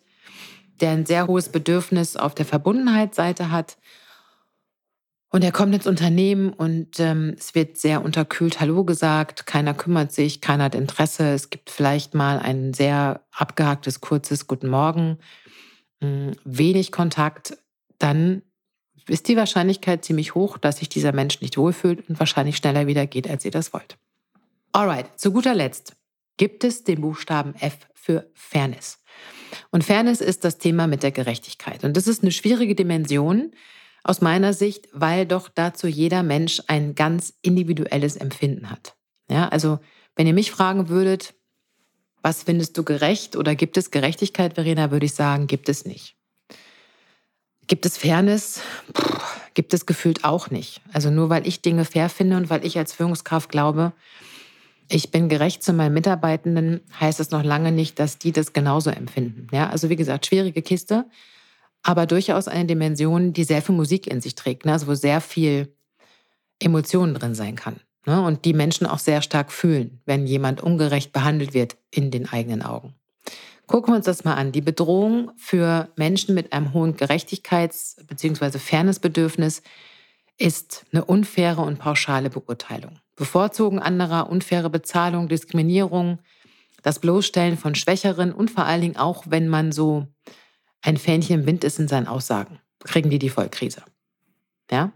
der 0.81 0.91
ein 0.91 1.05
sehr 1.05 1.27
hohes 1.27 1.49
Bedürfnis 1.49 2.15
auf 2.15 2.35
der 2.35 2.45
Verbundenheitsseite 2.45 3.51
hat 3.51 3.77
und 5.33 5.43
er 5.43 5.51
kommt 5.51 5.73
ins 5.73 5.87
Unternehmen 5.87 6.53
und 6.53 6.99
ähm, 6.99 7.35
es 7.37 7.55
wird 7.55 7.77
sehr 7.79 8.03
unterkühlt 8.03 8.59
Hallo 8.59 8.83
gesagt, 8.83 9.47
keiner 9.47 9.73
kümmert 9.73 10.11
sich, 10.11 10.41
keiner 10.41 10.65
hat 10.65 10.75
Interesse. 10.75 11.33
Es 11.33 11.49
gibt 11.49 11.71
vielleicht 11.71 12.13
mal 12.13 12.37
ein 12.37 12.75
sehr 12.75 13.21
abgehacktes, 13.31 13.99
kurzes 13.99 14.45
Guten 14.45 14.69
Morgen, 14.69 15.17
hm, 16.01 16.33
wenig 16.43 16.91
Kontakt. 16.91 17.57
Dann 17.97 18.43
ist 19.07 19.27
die 19.27 19.37
Wahrscheinlichkeit 19.37 20.05
ziemlich 20.05 20.35
hoch, 20.35 20.57
dass 20.57 20.77
sich 20.77 20.89
dieser 20.89 21.13
Mensch 21.13 21.41
nicht 21.41 21.57
wohlfühlt 21.57 22.07
und 22.09 22.19
wahrscheinlich 22.19 22.57
schneller 22.57 22.87
wieder 22.87 23.05
geht, 23.07 23.29
als 23.29 23.45
ihr 23.45 23.51
das 23.51 23.73
wollt. 23.73 23.97
Alright, 24.71 25.19
zu 25.19 25.31
guter 25.31 25.53
Letzt 25.53 25.95
gibt 26.37 26.63
es 26.63 26.83
den 26.83 27.01
Buchstaben 27.01 27.55
F 27.55 27.77
für 27.93 28.29
Fairness. 28.33 28.99
Und 29.69 29.83
Fairness 29.83 30.19
ist 30.19 30.43
das 30.43 30.57
Thema 30.57 30.87
mit 30.87 31.03
der 31.03 31.11
Gerechtigkeit. 31.11 31.83
Und 31.83 31.95
das 31.95 32.07
ist 32.07 32.23
eine 32.23 32.31
schwierige 32.31 32.75
Dimension, 32.75 33.51
aus 34.03 34.21
meiner 34.21 34.53
Sicht, 34.53 34.89
weil 34.91 35.25
doch 35.25 35.49
dazu 35.49 35.87
jeder 35.87 36.23
Mensch 36.23 36.61
ein 36.67 36.93
ganz 36.93 37.33
individuelles 37.41 38.17
Empfinden 38.17 38.69
hat. 38.69 38.95
Ja, 39.29 39.47
also 39.47 39.79
wenn 40.15 40.27
ihr 40.27 40.33
mich 40.33 40.51
fragen 40.51 40.89
würdet, 40.89 41.33
was 42.21 42.43
findest 42.43 42.77
du 42.77 42.83
gerecht 42.83 43.35
oder 43.35 43.55
gibt 43.55 43.77
es 43.77 43.91
Gerechtigkeit, 43.91 44.55
Verena, 44.55 44.91
würde 44.91 45.05
ich 45.05 45.13
sagen, 45.13 45.47
gibt 45.47 45.69
es 45.69 45.85
nicht. 45.85 46.17
Gibt 47.67 47.85
es 47.85 47.97
Fairness? 47.97 48.61
Puh, 48.93 49.17
gibt 49.53 49.73
es 49.73 49.85
gefühlt 49.85 50.23
auch 50.25 50.49
nicht. 50.49 50.81
Also 50.91 51.09
nur 51.09 51.29
weil 51.29 51.47
ich 51.47 51.61
Dinge 51.61 51.85
fair 51.85 52.09
finde 52.09 52.37
und 52.37 52.49
weil 52.49 52.65
ich 52.65 52.77
als 52.77 52.93
Führungskraft 52.93 53.49
glaube, 53.49 53.93
ich 54.89 55.11
bin 55.11 55.29
gerecht 55.29 55.63
zu 55.63 55.73
meinen 55.73 55.93
Mitarbeitenden, 55.93 56.81
heißt 56.99 57.19
es 57.19 57.31
noch 57.31 57.43
lange 57.43 57.71
nicht, 57.71 57.99
dass 57.99 58.17
die 58.17 58.31
das 58.31 58.53
genauso 58.53 58.89
empfinden. 58.89 59.47
Ja, 59.51 59.69
also 59.69 59.89
wie 59.89 59.95
gesagt, 59.95 60.25
schwierige 60.25 60.61
Kiste 60.61 61.05
aber 61.83 62.05
durchaus 62.05 62.47
eine 62.47 62.65
Dimension, 62.65 63.33
die 63.33 63.43
sehr 63.43 63.61
viel 63.61 63.75
Musik 63.75 64.07
in 64.07 64.21
sich 64.21 64.35
trägt, 64.35 64.65
ne? 64.65 64.71
also 64.71 64.87
wo 64.87 64.95
sehr 64.95 65.21
viel 65.21 65.75
Emotionen 66.59 67.13
drin 67.13 67.35
sein 67.35 67.55
kann. 67.55 67.81
Ne? 68.05 68.21
Und 68.21 68.45
die 68.45 68.53
Menschen 68.53 68.87
auch 68.87 68.99
sehr 68.99 69.21
stark 69.21 69.51
fühlen, 69.51 70.01
wenn 70.05 70.25
jemand 70.25 70.61
ungerecht 70.61 71.11
behandelt 71.11 71.53
wird 71.53 71.75
in 71.91 72.09
den 72.09 72.27
eigenen 72.27 72.61
Augen. 72.61 72.95
Gucken 73.67 73.93
wir 73.93 73.97
uns 73.97 74.05
das 74.05 74.23
mal 74.23 74.35
an. 74.35 74.51
Die 74.51 74.61
Bedrohung 74.61 75.31
für 75.37 75.89
Menschen 75.95 76.35
mit 76.35 76.51
einem 76.53 76.73
hohen 76.73 76.95
Gerechtigkeits- 76.95 78.05
bzw. 78.05 78.59
Fairnessbedürfnis 78.59 79.61
ist 80.37 80.85
eine 80.91 81.05
unfaire 81.05 81.61
und 81.61 81.79
pauschale 81.79 82.29
Beurteilung. 82.29 82.99
Bevorzugen 83.15 83.79
anderer, 83.79 84.29
unfaire 84.29 84.69
Bezahlung, 84.69 85.27
Diskriminierung, 85.27 86.19
das 86.81 86.99
Bloßstellen 86.99 87.57
von 87.57 87.75
Schwächeren 87.75 88.33
und 88.33 88.51
vor 88.51 88.65
allen 88.65 88.81
Dingen 88.81 88.97
auch, 88.97 89.25
wenn 89.27 89.47
man 89.47 89.71
so 89.71 90.07
ein 90.81 90.97
Fähnchen 90.97 91.41
im 91.41 91.45
Wind 91.45 91.63
ist 91.63 91.79
in 91.79 91.87
seinen 91.87 92.07
Aussagen, 92.07 92.59
kriegen 92.83 93.09
die 93.09 93.19
die 93.19 93.29
Vollkrise. 93.29 93.83
Ja? 94.69 94.91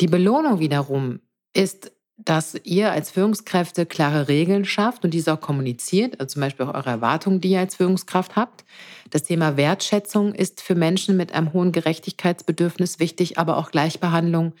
Die 0.00 0.08
Belohnung 0.08 0.58
wiederum 0.58 1.20
ist, 1.54 1.92
dass 2.24 2.54
ihr 2.62 2.92
als 2.92 3.10
Führungskräfte 3.10 3.86
klare 3.86 4.28
Regeln 4.28 4.64
schafft 4.64 5.04
und 5.04 5.12
diese 5.12 5.32
auch 5.32 5.40
kommuniziert, 5.40 6.20
also 6.20 6.34
zum 6.34 6.42
Beispiel 6.42 6.66
auch 6.66 6.74
eure 6.74 6.90
Erwartungen, 6.90 7.40
die 7.40 7.50
ihr 7.50 7.60
als 7.60 7.76
Führungskraft 7.76 8.36
habt. 8.36 8.64
Das 9.10 9.24
Thema 9.24 9.56
Wertschätzung 9.56 10.34
ist 10.34 10.60
für 10.60 10.74
Menschen 10.74 11.16
mit 11.16 11.32
einem 11.32 11.52
hohen 11.52 11.72
Gerechtigkeitsbedürfnis 11.72 12.98
wichtig, 12.98 13.38
aber 13.38 13.56
auch 13.56 13.70
Gleichbehandlung 13.70 14.52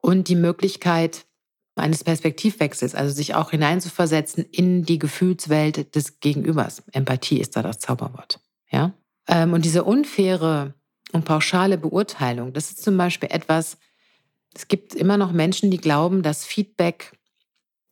und 0.00 0.28
die 0.28 0.36
Möglichkeit 0.36 1.24
eines 1.76 2.04
Perspektivwechsels, 2.04 2.94
also 2.94 3.12
sich 3.12 3.34
auch 3.34 3.50
hineinzuversetzen 3.50 4.44
in 4.44 4.84
die 4.84 4.98
Gefühlswelt 4.98 5.94
des 5.96 6.20
Gegenübers. 6.20 6.82
Empathie 6.92 7.40
ist 7.40 7.56
da 7.56 7.62
das 7.62 7.80
Zauberwort. 7.80 8.38
Ja? 8.70 8.92
Ähm, 9.26 9.52
und 9.52 9.64
diese 9.64 9.82
unfaire 9.82 10.74
und 11.12 11.24
pauschale 11.24 11.76
Beurteilung, 11.76 12.52
das 12.52 12.70
ist 12.70 12.84
zum 12.84 12.96
Beispiel 12.96 13.30
etwas, 13.32 13.78
Es 14.54 14.68
gibt 14.68 14.94
immer 14.94 15.16
noch 15.16 15.32
Menschen, 15.32 15.70
die 15.70 15.78
glauben, 15.78 16.22
dass 16.22 16.44
Feedback 16.44 17.12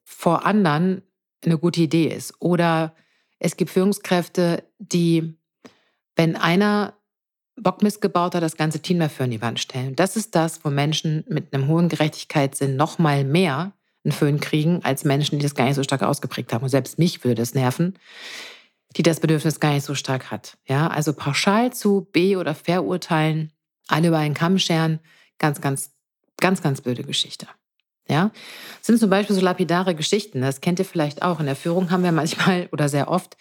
vor 0.05 0.47
anderen 0.47 1.03
eine 1.45 1.59
gute 1.59 1.81
Idee 1.81 2.07
ist. 2.07 2.35
Oder 2.41 2.95
es 3.39 3.57
gibt 3.57 3.71
Führungskräfte, 3.71 4.65
die, 4.79 5.35
wenn 6.15 6.37
einer 6.37 6.95
Bockmist 7.57 8.01
gebaut 8.01 8.35
hat, 8.35 8.43
das 8.43 8.57
ganze 8.57 8.81
Team 8.81 8.99
dafür 8.99 9.25
in 9.25 9.33
die 9.33 9.43
Wand 9.43 9.61
stellen. 9.61 9.97
Das 9.97 10.17
ist 10.17 10.35
das, 10.35 10.65
wo 10.65 10.71
Menschen 10.71 11.25
mit 11.29 11.53
einem 11.53 11.69
hohen 11.69 11.89
Gerechtigkeitssinn 11.89 12.77
noch 12.77 12.99
mal 12.99 13.25
mehr 13.25 13.73
einen 14.05 14.13
Föhn 14.13 14.41
kriegen, 14.41 14.85
als 14.85 15.05
Menschen, 15.05 15.39
die 15.39 15.43
das 15.45 15.55
gar 15.55 15.67
nicht 15.67 15.77
so 15.77 15.83
stark 15.83 16.03
ausgeprägt 16.03 16.53
haben. 16.53 16.63
Und 16.63 16.71
selbst 16.71 16.99
mich 16.99 17.25
würde 17.25 17.37
das 17.37 17.55
nerven, 17.55 17.99
die 18.97 19.03
das 19.03 19.21
Bedürfnis 19.21 19.61
gar 19.61 19.73
nicht 19.75 19.85
so 19.85 19.95
stark 19.95 20.31
hat. 20.31 20.59
Ja, 20.67 20.89
also 20.89 21.13
pauschal 21.13 21.73
zu 21.73 22.09
be- 22.13 22.37
oder 22.37 22.55
verurteilen, 22.55 23.53
alle 23.89 24.09
über 24.09 24.19
einen 24.19 24.35
Kamm 24.35 24.59
scheren, 24.59 25.01
ganz, 25.39 25.61
ganz, 25.61 25.92
ganz, 26.43 26.61
ganz 26.61 26.83
blöde 26.83 27.05
Geschichte. 27.05 27.47
Ja, 28.09 28.31
das 28.79 28.89
sind 28.89 28.99
zum 28.99 29.09
Beispiel 29.09 29.35
so 29.35 29.41
lapidare 29.41 29.95
Geschichten. 29.95 30.43
Das 30.43 30.61
kennt 30.61 30.79
ihr 30.79 30.85
vielleicht 30.85 31.23
auch. 31.23 31.41
In 31.41 31.47
der 31.47 31.57
Führung 31.57 31.91
haben 31.91 32.05
wir 32.05 32.13
manchmal 32.13 32.69
oder 32.73 32.91
sehr 32.91 33.09
oft 33.09 33.39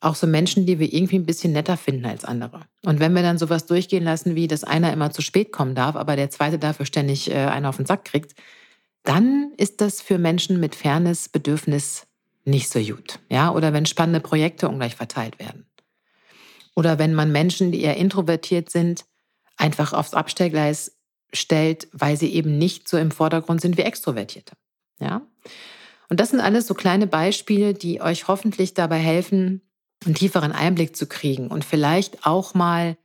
auch 0.00 0.14
so 0.14 0.26
Menschen, 0.26 0.66
die 0.66 0.78
wir 0.78 0.92
irgendwie 0.92 1.18
ein 1.18 1.26
bisschen 1.26 1.52
netter 1.52 1.76
finden 1.76 2.04
als 2.04 2.24
andere. 2.24 2.60
Und 2.84 3.00
wenn 3.00 3.14
wir 3.14 3.22
dann 3.22 3.38
sowas 3.38 3.66
durchgehen 3.66 4.04
lassen, 4.04 4.34
wie 4.34 4.46
dass 4.46 4.62
einer 4.62 4.92
immer 4.92 5.10
zu 5.10 5.22
spät 5.22 5.52
kommen 5.52 5.74
darf, 5.74 5.96
aber 5.96 6.14
der 6.16 6.30
zweite 6.30 6.58
dafür 6.58 6.86
ständig 6.86 7.30
äh, 7.30 7.34
einen 7.34 7.66
auf 7.66 7.78
den 7.78 7.86
Sack 7.86 8.04
kriegt, 8.04 8.34
dann 9.02 9.52
ist 9.56 9.80
das 9.80 10.02
für 10.02 10.18
Menschen 10.18 10.60
mit 10.60 10.74
Fairness, 10.74 11.30
Bedürfnis 11.30 12.06
nicht 12.44 12.68
so 12.68 12.78
gut. 12.80 13.18
Ja, 13.30 13.52
oder 13.52 13.72
wenn 13.72 13.86
spannende 13.86 14.20
Projekte 14.20 14.68
ungleich 14.68 14.94
verteilt 14.94 15.38
werden. 15.38 15.66
Oder 16.74 16.98
wenn 16.98 17.14
man 17.14 17.32
Menschen, 17.32 17.72
die 17.72 17.80
eher 17.80 17.96
introvertiert 17.96 18.70
sind, 18.70 19.06
einfach 19.56 19.94
aufs 19.94 20.12
Abstellgleis 20.12 20.95
stellt, 21.32 21.88
weil 21.92 22.16
sie 22.16 22.32
eben 22.32 22.58
nicht 22.58 22.88
so 22.88 22.96
im 22.96 23.10
Vordergrund 23.10 23.60
sind 23.60 23.76
wie 23.76 23.82
Extrovertierte. 23.82 24.54
Ja? 25.00 25.22
Und 26.08 26.20
das 26.20 26.30
sind 26.30 26.40
alles 26.40 26.66
so 26.66 26.74
kleine 26.74 27.06
Beispiele, 27.06 27.74
die 27.74 28.00
euch 28.00 28.28
hoffentlich 28.28 28.74
dabei 28.74 28.98
helfen, 28.98 29.62
einen 30.04 30.14
tieferen 30.14 30.52
Einblick 30.52 30.96
zu 30.96 31.06
kriegen 31.06 31.48
und 31.48 31.64
vielleicht 31.64 32.26
auch 32.26 32.54
mal 32.54 32.96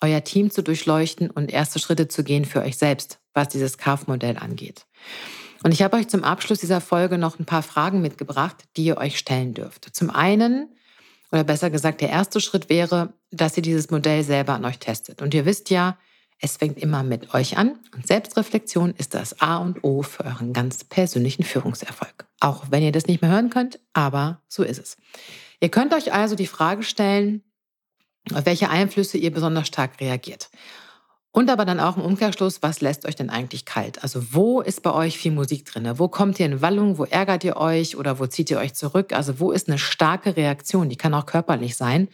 euer 0.00 0.22
Team 0.22 0.50
zu 0.50 0.62
durchleuchten 0.62 1.30
und 1.30 1.50
erste 1.50 1.78
Schritte 1.78 2.08
zu 2.08 2.22
gehen 2.22 2.44
für 2.44 2.60
euch 2.60 2.76
selbst, 2.76 3.18
was 3.32 3.48
dieses 3.48 3.78
CARF-Modell 3.78 4.36
angeht. 4.36 4.86
Und 5.62 5.72
ich 5.72 5.82
habe 5.82 5.96
euch 5.96 6.08
zum 6.08 6.24
Abschluss 6.24 6.60
dieser 6.60 6.82
Folge 6.82 7.16
noch 7.16 7.38
ein 7.38 7.46
paar 7.46 7.62
Fragen 7.62 8.02
mitgebracht, 8.02 8.64
die 8.76 8.84
ihr 8.84 8.98
euch 8.98 9.18
stellen 9.18 9.54
dürft. 9.54 9.88
Zum 9.96 10.10
einen, 10.10 10.68
oder 11.32 11.42
besser 11.42 11.70
gesagt, 11.70 12.02
der 12.02 12.10
erste 12.10 12.40
Schritt 12.40 12.68
wäre, 12.68 13.14
dass 13.30 13.56
ihr 13.56 13.62
dieses 13.62 13.90
Modell 13.90 14.22
selber 14.22 14.52
an 14.52 14.66
euch 14.66 14.78
testet. 14.78 15.22
Und 15.22 15.32
ihr 15.32 15.46
wisst 15.46 15.70
ja, 15.70 15.96
es 16.44 16.58
fängt 16.58 16.78
immer 16.78 17.02
mit 17.02 17.32
euch 17.32 17.56
an 17.56 17.78
und 17.94 18.06
Selbstreflexion 18.06 18.92
ist 18.98 19.14
das 19.14 19.40
A 19.40 19.56
und 19.56 19.82
O 19.82 20.02
für 20.02 20.26
euren 20.26 20.52
ganz 20.52 20.84
persönlichen 20.84 21.42
Führungserfolg. 21.42 22.26
Auch 22.38 22.66
wenn 22.68 22.82
ihr 22.82 22.92
das 22.92 23.06
nicht 23.06 23.22
mehr 23.22 23.30
hören 23.30 23.48
könnt, 23.48 23.80
aber 23.94 24.42
so 24.46 24.62
ist 24.62 24.78
es. 24.78 24.98
Ihr 25.60 25.70
könnt 25.70 25.94
euch 25.94 26.12
also 26.12 26.36
die 26.36 26.46
Frage 26.46 26.82
stellen, 26.82 27.42
auf 28.34 28.44
welche 28.44 28.68
Einflüsse 28.68 29.16
ihr 29.16 29.32
besonders 29.32 29.66
stark 29.68 29.98
reagiert. 30.02 30.50
Und 31.32 31.48
aber 31.48 31.64
dann 31.64 31.80
auch 31.80 31.96
im 31.96 32.02
Umkehrschluss, 32.02 32.62
was 32.62 32.82
lässt 32.82 33.06
euch 33.06 33.16
denn 33.16 33.30
eigentlich 33.30 33.64
kalt? 33.64 34.02
Also 34.02 34.34
wo 34.34 34.60
ist 34.60 34.82
bei 34.82 34.92
euch 34.92 35.16
viel 35.16 35.32
Musik 35.32 35.64
drin? 35.64 35.90
Wo 35.98 36.08
kommt 36.08 36.38
ihr 36.40 36.46
in 36.46 36.60
Wallung? 36.60 36.98
Wo 36.98 37.04
ärgert 37.04 37.42
ihr 37.44 37.56
euch 37.56 37.96
oder 37.96 38.18
wo 38.18 38.26
zieht 38.26 38.50
ihr 38.50 38.58
euch 38.58 38.74
zurück? 38.74 39.14
Also 39.14 39.40
wo 39.40 39.50
ist 39.50 39.66
eine 39.68 39.78
starke 39.78 40.36
Reaktion? 40.36 40.90
Die 40.90 40.96
kann 40.96 41.14
auch 41.14 41.24
körperlich 41.24 41.74
sein. 41.74 42.08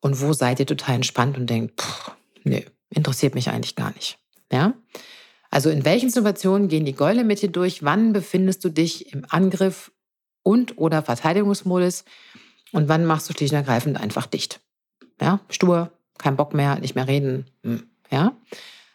Und 0.00 0.22
wo 0.22 0.32
seid 0.32 0.60
ihr 0.60 0.66
total 0.66 0.94
entspannt 0.94 1.36
und 1.36 1.50
denkt, 1.50 1.78
pff, 1.78 2.12
nö, 2.44 2.62
interessiert 2.90 3.34
mich 3.34 3.50
eigentlich 3.50 3.76
gar 3.76 3.92
nicht. 3.92 4.18
Ja? 4.52 4.74
Also 5.50 5.70
in 5.70 5.84
welchen 5.84 6.10
Situationen 6.10 6.68
gehen 6.68 6.84
die 6.84 6.94
Gäule 6.94 7.24
mit 7.24 7.42
dir 7.42 7.50
durch? 7.50 7.82
Wann 7.82 8.12
befindest 8.12 8.64
du 8.64 8.68
dich 8.68 9.12
im 9.12 9.24
Angriff 9.28 9.90
und 10.42 10.78
oder 10.78 11.02
Verteidigungsmodus? 11.02 12.04
Und 12.72 12.88
wann 12.88 13.04
machst 13.04 13.28
du 13.28 13.32
schlicht 13.32 13.52
und 13.52 13.58
ergreifend 13.58 14.00
einfach 14.00 14.26
dicht? 14.26 14.60
Ja, 15.20 15.40
stur, 15.48 15.90
kein 16.18 16.36
Bock 16.36 16.54
mehr, 16.54 16.78
nicht 16.78 16.94
mehr 16.94 17.08
reden. 17.08 17.46
Hm, 17.64 17.82
ja? 18.10 18.36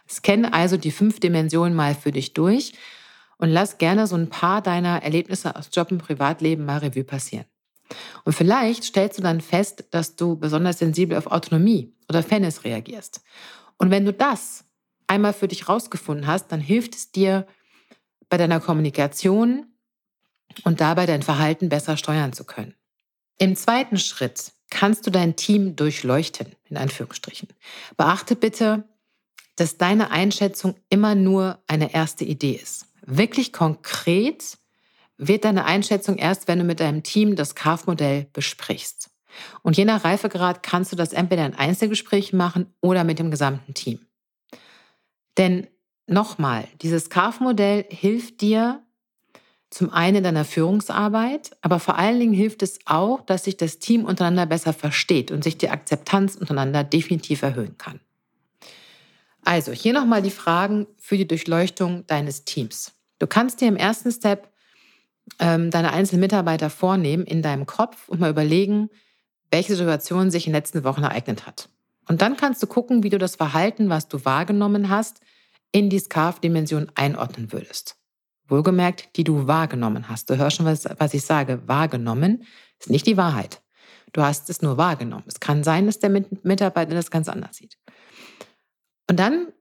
Scanne 0.08 0.54
also 0.54 0.78
die 0.78 0.92
fünf 0.92 1.20
Dimensionen 1.20 1.76
mal 1.76 1.96
für 1.96 2.12
dich 2.12 2.34
durch 2.34 2.74
und 3.38 3.50
lass 3.50 3.78
gerne 3.78 4.08
so 4.08 4.16
ein 4.16 4.30
paar 4.30 4.62
deiner 4.62 5.04
Erlebnisse 5.04 5.56
aus 5.56 5.70
Job 5.74 5.92
und 5.92 5.98
Privatleben 5.98 6.66
mal 6.66 6.78
Revue 6.78 7.04
passieren. 7.04 7.46
Und 8.24 8.34
vielleicht 8.34 8.84
stellst 8.84 9.18
du 9.18 9.22
dann 9.22 9.42
fest, 9.42 9.86
dass 9.92 10.16
du 10.16 10.38
besonders 10.38 10.80
sensibel 10.80 11.18
auf 11.18 11.28
Autonomie 11.28 11.94
oder 12.10 12.24
Fairness 12.24 12.64
reagierst. 12.64 13.22
Und 13.78 13.92
wenn 13.92 14.06
du 14.06 14.14
das 14.14 14.66
einmal 15.08 15.34
für 15.34 15.48
dich 15.48 15.70
rausgefunden 15.70 16.28
hast, 16.28 16.52
dann 16.52 16.62
hilft 16.62 16.96
es 16.96 17.12
dir 17.12 17.46
bei 18.30 18.38
deiner 18.38 18.60
Kommunikation 18.60 19.68
und 20.64 20.82
dabei 20.82 21.06
dein 21.06 21.22
Verhalten 21.22 21.70
besser 21.70 21.98
steuern 21.98 22.34
zu 22.34 22.44
können. 22.44 22.76
Im 23.38 23.56
zweiten 23.56 23.98
Schritt 23.98 24.54
kannst 24.70 25.06
du 25.06 25.12
dein 25.12 25.36
Team 25.36 25.76
durchleuchten, 25.76 26.56
in 26.70 26.78
Anführungsstrichen. 26.78 27.50
Beachte 27.98 28.36
bitte, 28.36 28.84
dass 29.56 29.78
deine 29.78 30.12
Einschätzung 30.12 30.76
immer 30.90 31.16
nur 31.16 31.60
eine 31.68 31.94
erste 31.94 32.26
Idee 32.26 32.60
ist. 32.62 32.88
Wirklich 33.06 33.54
konkret 33.54 34.58
wird 35.18 35.46
deine 35.46 35.66
Einschätzung 35.66 36.18
erst, 36.18 36.48
wenn 36.48 36.60
du 36.60 36.66
mit 36.66 36.80
deinem 36.80 37.04
Team 37.04 37.36
das 37.36 37.56
CARF-Modell 37.56 38.28
besprichst. 38.34 39.12
Und 39.62 39.78
je 39.78 39.86
nach 39.86 40.04
Reifegrad 40.04 40.64
kannst 40.64 40.92
du 40.92 40.96
das 40.96 41.14
entweder 41.14 41.46
in 41.46 41.56
Einzelgesprächen 41.56 42.38
machen 42.38 42.74
oder 42.82 43.04
mit 43.04 43.20
dem 43.20 43.32
gesamten 43.32 43.74
Team. 43.74 44.00
Denn 45.38 45.68
nochmal, 46.08 46.68
dieses 46.82 47.10
CARF-Modell 47.10 47.86
hilft 47.90 48.42
dir 48.42 48.82
zum 49.70 49.92
einen 49.92 50.18
in 50.18 50.24
deiner 50.24 50.46
Führungsarbeit, 50.46 51.52
aber 51.62 51.80
vor 51.80 51.98
allen 51.98 52.20
Dingen 52.20 52.34
hilft 52.34 52.64
es 52.64 52.80
auch, 52.86 53.22
dass 53.22 53.44
sich 53.44 53.58
das 53.58 53.80
Team 53.80 54.06
untereinander 54.06 54.46
besser 54.46 54.72
versteht 54.72 55.32
und 55.32 55.44
sich 55.44 55.58
die 55.58 55.70
Akzeptanz 55.70 56.36
untereinander 56.36 56.84
definitiv 56.84 57.42
erhöhen 57.42 57.78
kann. 57.78 58.00
Also 59.44 59.72
hier 59.72 59.94
nochmal 59.94 60.22
die 60.22 60.32
Fragen 60.32 60.88
für 60.98 61.18
die 61.18 61.28
Durchleuchtung 61.28 62.08
deines 62.08 62.46
Teams. 62.46 62.94
Du 63.20 63.28
kannst 63.28 63.62
dir 63.62 63.68
im 63.68 63.76
ersten 63.76 64.12
Step 64.12 64.50
ähm, 65.40 65.72
deine 65.72 65.92
einzelnen 65.92 66.22
Mitarbeiter 66.22 66.70
vornehmen 66.70 67.26
in 67.26 67.42
deinem 67.42 67.66
Kopf 67.66 68.08
und 68.10 68.20
mal 68.20 68.30
überlegen, 68.30 68.90
welche 69.52 69.76
Situation 69.76 70.32
sich 70.32 70.48
in 70.48 70.54
den 70.54 70.58
letzten 70.58 70.84
Wochen 70.84 71.04
ereignet 71.04 71.46
hat. 71.46 71.70
Und 72.08 72.22
dann 72.22 72.38
kannst 72.38 72.62
du 72.62 72.68
gucken, 72.68 73.04
wie 73.04 73.10
du 73.10 73.18
das 73.18 73.36
Verhalten, 73.36 73.90
was 73.90 74.08
du 74.08 74.24
wahrgenommen 74.26 74.90
hast, 74.90 75.22
in 75.72 75.90
die 75.90 76.00
Scarf-Dimension 76.00 76.92
einordnen 76.96 77.52
würdest. 77.52 77.98
Wohlgemerkt, 78.48 79.16
die 79.18 79.24
du 79.24 79.48
wahrgenommen 79.48 80.08
hast. 80.08 80.30
Du 80.30 80.38
hörst 80.38 80.58
schon, 80.58 80.66
was, 80.66 80.86
was 80.98 81.14
ich 81.14 81.24
sage. 81.26 81.68
Wahrgenommen 81.68 82.44
ist 82.80 82.90
nicht 82.90 83.08
die 83.08 83.18
Wahrheit. 83.18 83.62
Du 84.14 84.22
hast 84.22 84.50
es 84.50 84.62
nur 84.62 84.78
wahrgenommen. 84.78 85.26
Es 85.28 85.40
kann 85.40 85.64
sein, 85.64 85.88
dass 85.88 86.00
der 86.00 86.10
Mitarbeiter 86.44 86.94
das 86.94 87.12
ganz 87.12 87.28
anders 87.28 87.58
sieht. 87.58 87.78
Und 89.10 89.20
dann 89.20 89.52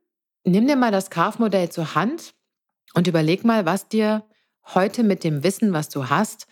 nimm 0.44 0.66
dir 0.66 0.77
mal 0.77 0.92
das 0.92 1.07
Scarf-Modell 1.07 1.70
zur 1.70 1.94
Hand 1.94 2.35
und 2.94 3.07
überleg 3.07 3.44
mal, 3.44 3.66
was 3.66 3.88
dir 3.88 4.25
heute 4.75 5.03
mit 5.03 5.25
dem 5.25 5.42
Wissen, 5.42 5.73
was 5.73 5.88
du 5.88 6.09
hast, 6.09 6.47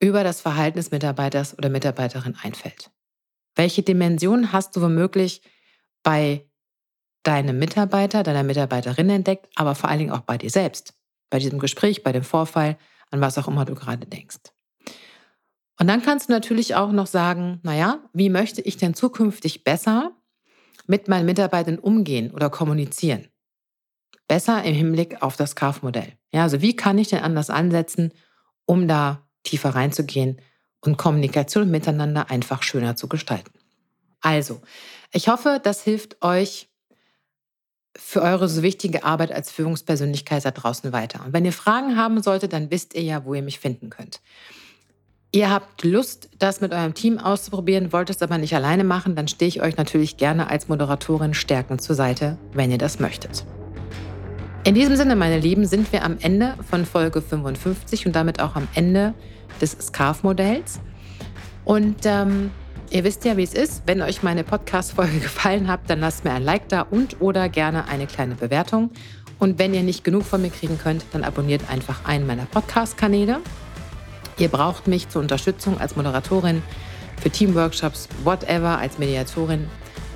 über 0.00 0.24
das 0.24 0.40
Verhalten 0.40 0.78
des 0.78 0.90
Mitarbeiters 0.90 1.56
oder 1.56 1.68
Mitarbeiterin 1.68 2.36
einfällt. 2.42 2.90
Welche 3.54 3.82
Dimension 3.82 4.52
hast 4.52 4.76
du 4.76 4.82
womöglich 4.82 5.42
bei 6.02 6.48
deinem 7.24 7.58
Mitarbeiter, 7.58 8.22
deiner 8.22 8.44
Mitarbeiterin 8.44 9.10
entdeckt, 9.10 9.48
aber 9.56 9.74
vor 9.74 9.90
allen 9.90 9.98
Dingen 9.98 10.12
auch 10.12 10.20
bei 10.20 10.38
dir 10.38 10.50
selbst, 10.50 10.94
bei 11.30 11.38
diesem 11.38 11.58
Gespräch, 11.58 12.02
bei 12.02 12.12
dem 12.12 12.22
Vorfall, 12.22 12.78
an 13.10 13.20
was 13.20 13.38
auch 13.38 13.48
immer 13.48 13.64
du 13.64 13.74
gerade 13.74 14.06
denkst. 14.06 14.38
Und 15.80 15.86
dann 15.86 16.02
kannst 16.02 16.28
du 16.28 16.32
natürlich 16.32 16.74
auch 16.74 16.92
noch 16.92 17.06
sagen, 17.06 17.60
naja, 17.62 18.00
wie 18.12 18.30
möchte 18.30 18.60
ich 18.60 18.76
denn 18.76 18.94
zukünftig 18.94 19.64
besser 19.64 20.12
mit 20.86 21.08
meinen 21.08 21.26
Mitarbeitern 21.26 21.78
umgehen 21.78 22.32
oder 22.32 22.50
kommunizieren? 22.50 23.28
Besser 24.26 24.62
im 24.64 24.74
Hinblick 24.74 25.22
auf 25.22 25.36
das 25.36 25.56
Kaufmodell. 25.56 26.12
Ja, 26.32 26.42
also 26.42 26.60
wie 26.60 26.76
kann 26.76 26.98
ich 26.98 27.08
denn 27.08 27.20
anders 27.20 27.50
ansetzen, 27.50 28.12
um 28.66 28.88
da 28.88 29.27
tiefer 29.42 29.70
reinzugehen 29.70 30.40
und 30.80 30.96
Kommunikation 30.96 31.70
miteinander 31.70 32.30
einfach 32.30 32.62
schöner 32.62 32.96
zu 32.96 33.08
gestalten. 33.08 33.52
Also, 34.20 34.60
ich 35.12 35.28
hoffe, 35.28 35.60
das 35.62 35.82
hilft 35.82 36.22
euch 36.22 36.68
für 37.96 38.22
eure 38.22 38.48
so 38.48 38.62
wichtige 38.62 39.04
Arbeit 39.04 39.32
als 39.32 39.50
Führungspersönlichkeit 39.50 40.44
da 40.44 40.50
draußen 40.52 40.92
weiter. 40.92 41.24
Und 41.24 41.32
wenn 41.32 41.44
ihr 41.44 41.52
Fragen 41.52 41.96
haben 41.96 42.22
solltet, 42.22 42.52
dann 42.52 42.70
wisst 42.70 42.94
ihr 42.94 43.02
ja, 43.02 43.24
wo 43.24 43.34
ihr 43.34 43.42
mich 43.42 43.58
finden 43.58 43.90
könnt. 43.90 44.20
Ihr 45.30 45.50
habt 45.50 45.84
Lust, 45.84 46.30
das 46.38 46.60
mit 46.60 46.72
eurem 46.72 46.94
Team 46.94 47.18
auszuprobieren, 47.18 47.92
wollt 47.92 48.08
es 48.08 48.22
aber 48.22 48.38
nicht 48.38 48.54
alleine 48.54 48.84
machen, 48.84 49.14
dann 49.14 49.28
stehe 49.28 49.48
ich 49.48 49.60
euch 49.60 49.76
natürlich 49.76 50.16
gerne 50.16 50.48
als 50.48 50.68
Moderatorin 50.68 51.34
stärkend 51.34 51.82
zur 51.82 51.96
Seite, 51.96 52.38
wenn 52.52 52.70
ihr 52.70 52.78
das 52.78 52.98
möchtet. 52.98 53.44
In 54.68 54.74
diesem 54.74 54.96
Sinne, 54.96 55.16
meine 55.16 55.38
Lieben, 55.38 55.64
sind 55.64 55.90
wir 55.94 56.04
am 56.04 56.18
Ende 56.20 56.54
von 56.68 56.84
Folge 56.84 57.22
55 57.22 58.04
und 58.04 58.14
damit 58.14 58.38
auch 58.38 58.54
am 58.54 58.68
Ende 58.74 59.14
des 59.62 59.72
Scarf-Modells. 59.72 60.80
Und 61.64 62.04
ähm, 62.04 62.50
ihr 62.90 63.02
wisst 63.02 63.24
ja, 63.24 63.38
wie 63.38 63.44
es 63.44 63.54
ist. 63.54 63.84
Wenn 63.86 64.02
euch 64.02 64.22
meine 64.22 64.44
Podcast-Folge 64.44 65.18
gefallen 65.22 65.68
hat, 65.68 65.80
dann 65.86 66.00
lasst 66.00 66.26
mir 66.26 66.32
ein 66.32 66.42
Like 66.42 66.68
da 66.68 66.82
und 66.82 67.22
oder 67.22 67.48
gerne 67.48 67.88
eine 67.88 68.06
kleine 68.06 68.34
Bewertung. 68.34 68.90
Und 69.38 69.58
wenn 69.58 69.72
ihr 69.72 69.82
nicht 69.82 70.04
genug 70.04 70.24
von 70.24 70.42
mir 70.42 70.50
kriegen 70.50 70.76
könnt, 70.76 71.02
dann 71.12 71.24
abonniert 71.24 71.62
einfach 71.70 72.04
einen 72.04 72.26
meiner 72.26 72.44
Podcast-Kanäle. 72.44 73.38
Ihr 74.36 74.48
braucht 74.48 74.86
mich 74.86 75.08
zur 75.08 75.22
Unterstützung 75.22 75.80
als 75.80 75.96
Moderatorin 75.96 76.62
für 77.22 77.30
Teamworkshops, 77.30 78.06
whatever, 78.22 78.76
als 78.76 78.98
Mediatorin. 78.98 79.66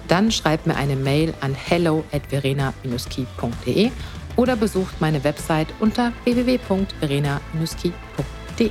Dann 0.08 0.30
schreibt 0.30 0.66
mir 0.66 0.76
eine 0.76 0.96
Mail 0.96 1.32
an 1.40 1.54
hello 1.54 2.04
at 2.12 2.26
verena-key.de 2.28 3.90
oder 4.37 4.57
besucht 4.57 5.01
meine 5.01 5.25
Website 5.25 5.68
unter 5.81 6.12
www.verena-key.de. 6.25 8.71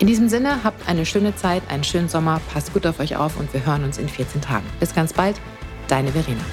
In 0.00 0.06
diesem 0.06 0.28
Sinne, 0.28 0.62
habt 0.62 0.88
eine 0.88 1.04
schöne 1.04 1.34
Zeit, 1.34 1.62
einen 1.68 1.82
schönen 1.82 2.08
Sommer, 2.08 2.40
passt 2.52 2.72
gut 2.72 2.86
auf 2.86 3.00
euch 3.00 3.16
auf 3.16 3.36
und 3.38 3.52
wir 3.52 3.66
hören 3.66 3.84
uns 3.84 3.98
in 3.98 4.08
14 4.08 4.40
Tagen. 4.40 4.66
Bis 4.78 4.94
ganz 4.94 5.12
bald, 5.12 5.40
deine 5.88 6.12
Verena. 6.12 6.44